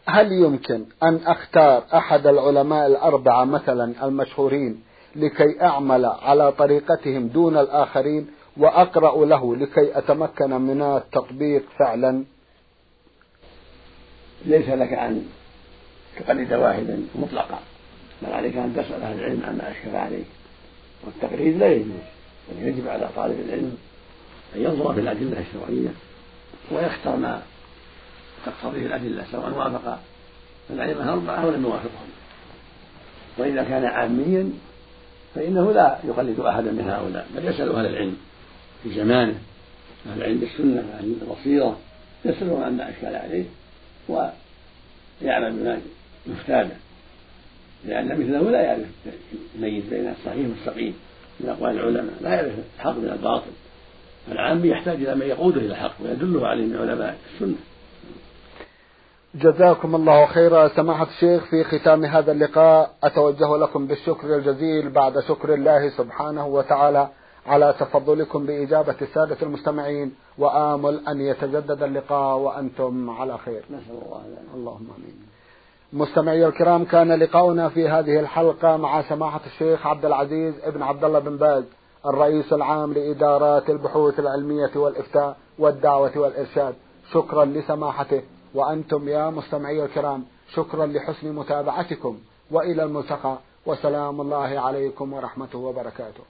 هل 0.06 0.32
يمكن 0.32 0.84
أن 1.02 1.20
أختار 1.26 1.84
أحد 1.94 2.26
العلماء 2.26 2.86
الأربعة 2.86 3.44
مثلا 3.44 4.06
المشهورين 4.06 4.82
لكي 5.16 5.62
أعمل 5.62 6.04
على 6.04 6.52
طريقتهم 6.52 7.26
دون 7.26 7.56
الآخرين 7.58 8.26
وأقرأ 8.56 9.24
له 9.26 9.56
لكي 9.56 9.98
أتمكن 9.98 10.50
من 10.50 10.82
التطبيق 10.82 11.64
فعلا. 11.78 12.24
ليس 14.44 14.68
لك 14.68 14.92
أن 14.92 15.26
تقلد 16.18 16.52
واحدا 16.52 17.02
مطلقا 17.14 17.58
بل 18.22 18.32
عليك 18.32 18.56
أن 18.56 18.72
تسأل 18.76 19.02
أهل 19.02 19.18
العلم 19.18 19.42
عما 19.44 19.70
أشكل 19.70 19.96
عليك. 19.96 20.26
والتقليد 21.04 21.58
لا 21.58 21.72
يجوز 21.72 22.02
بل 22.50 22.68
يجب 22.68 22.88
على 22.88 23.08
طالب 23.16 23.40
العلم 23.40 23.76
أن 24.56 24.60
ينظر 24.60 24.94
في 24.94 25.00
الأدلة 25.00 25.40
الشرعية 25.40 25.88
ويختار 26.72 27.16
ما 27.16 27.42
تقتضيه 28.46 28.86
الأدلة 28.86 29.24
سواء 29.32 29.50
وافق 29.50 29.98
الأئمة 30.70 31.04
الأربعة 31.04 31.44
أو 31.44 31.50
لم 31.50 31.62
يوافقهم 31.62 32.08
وإذا 33.38 33.62
كان 33.62 33.84
عاميا 33.84 34.50
فإنه 35.34 35.72
لا 35.72 35.98
يقلد 36.04 36.40
أحدا 36.40 36.70
من 36.70 36.90
هؤلاء 36.90 37.26
بل 37.36 37.48
يسأل 37.48 37.72
أهل 37.72 37.86
العلم. 37.86 38.16
في 38.82 38.94
زمانه. 38.94 39.38
أهل 40.06 40.18
العلم 40.18 40.38
بالسنة 40.38 40.84
أهل 40.98 41.14
البصيرة 41.22 41.78
يسألون 42.24 42.62
عما 42.62 42.90
أشكل 42.90 43.06
عليه 43.06 43.44
ويعمل 44.08 45.52
بما 45.52 45.80
يفتى 46.26 46.64
به 46.64 46.76
لأن 47.84 48.06
مثله 48.06 48.50
لا 48.50 48.62
يعرف 48.62 48.86
يميز 49.58 49.84
بين 49.84 50.08
الصحيح 50.08 50.48
والسقيم 50.48 50.94
من 51.40 51.48
أقوال 51.48 51.70
العلماء 51.70 52.14
لا 52.20 52.34
يعرف 52.34 52.52
الحق 52.76 52.96
من 52.96 53.08
الباطل. 53.08 53.50
العام 54.32 54.64
يحتاج 54.64 54.96
إلى 54.96 55.14
من 55.14 55.26
يقوده 55.26 55.60
إلى 55.60 55.70
الحق 55.70 55.94
ويدله 56.04 56.46
عليه 56.46 56.66
من 56.66 56.76
علماء 56.76 57.18
السنة. 57.34 57.56
جزاكم 59.34 59.94
الله 59.94 60.26
خيرا 60.26 60.68
سماحة 60.68 61.06
الشيخ 61.08 61.44
في 61.44 61.64
ختام 61.64 62.04
هذا 62.04 62.32
اللقاء. 62.32 62.94
أتوجه 63.04 63.56
لكم 63.56 63.86
بالشكر 63.86 64.36
الجزيل 64.36 64.90
بعد 64.90 65.20
شكر 65.20 65.54
الله 65.54 65.88
سبحانه 65.88 66.46
وتعالى. 66.46 67.08
على 67.46 67.74
تفضلكم 67.80 68.46
بإجابة 68.46 68.96
السادة 69.02 69.36
المستمعين 69.42 70.14
وآمل 70.38 71.08
أن 71.08 71.20
يتجدد 71.20 71.82
اللقاء 71.82 72.38
وأنتم 72.38 73.10
على 73.10 73.38
خير. 73.38 73.64
نسأل 73.70 74.02
الله 74.06 74.22
اللهم 74.54 74.88
آمين. 74.98 75.26
مستمعي 75.92 76.46
الكرام 76.46 76.84
كان 76.84 77.12
لقاؤنا 77.12 77.68
في 77.68 77.88
هذه 77.88 78.20
الحلقة 78.20 78.76
مع 78.76 79.02
سماحة 79.02 79.40
الشيخ 79.46 79.86
عبد 79.86 80.04
العزيز 80.04 80.54
ابن 80.62 80.82
عبد 80.82 81.04
الله 81.04 81.18
بن 81.18 81.36
باز 81.36 81.64
الرئيس 82.06 82.52
العام 82.52 82.92
لإدارات 82.92 83.70
البحوث 83.70 84.20
العلمية 84.20 84.70
والإفتاء 84.76 85.36
والدعوة 85.58 86.18
والإرشاد. 86.18 86.74
شكرا 87.12 87.44
لسماحته. 87.44 88.22
وأنتم 88.54 89.08
يا 89.08 89.30
مستمعي 89.30 89.84
الكرام 89.84 90.24
شكرا 90.54 90.86
لحسن 90.86 91.32
متابعتكم. 91.32 92.18
وإلى 92.50 92.82
الملتقى. 92.82 93.38
وسلام 93.66 94.20
الله 94.20 94.60
عليكم 94.60 95.12
ورحمته 95.12 95.58
وبركاته. 95.58 96.24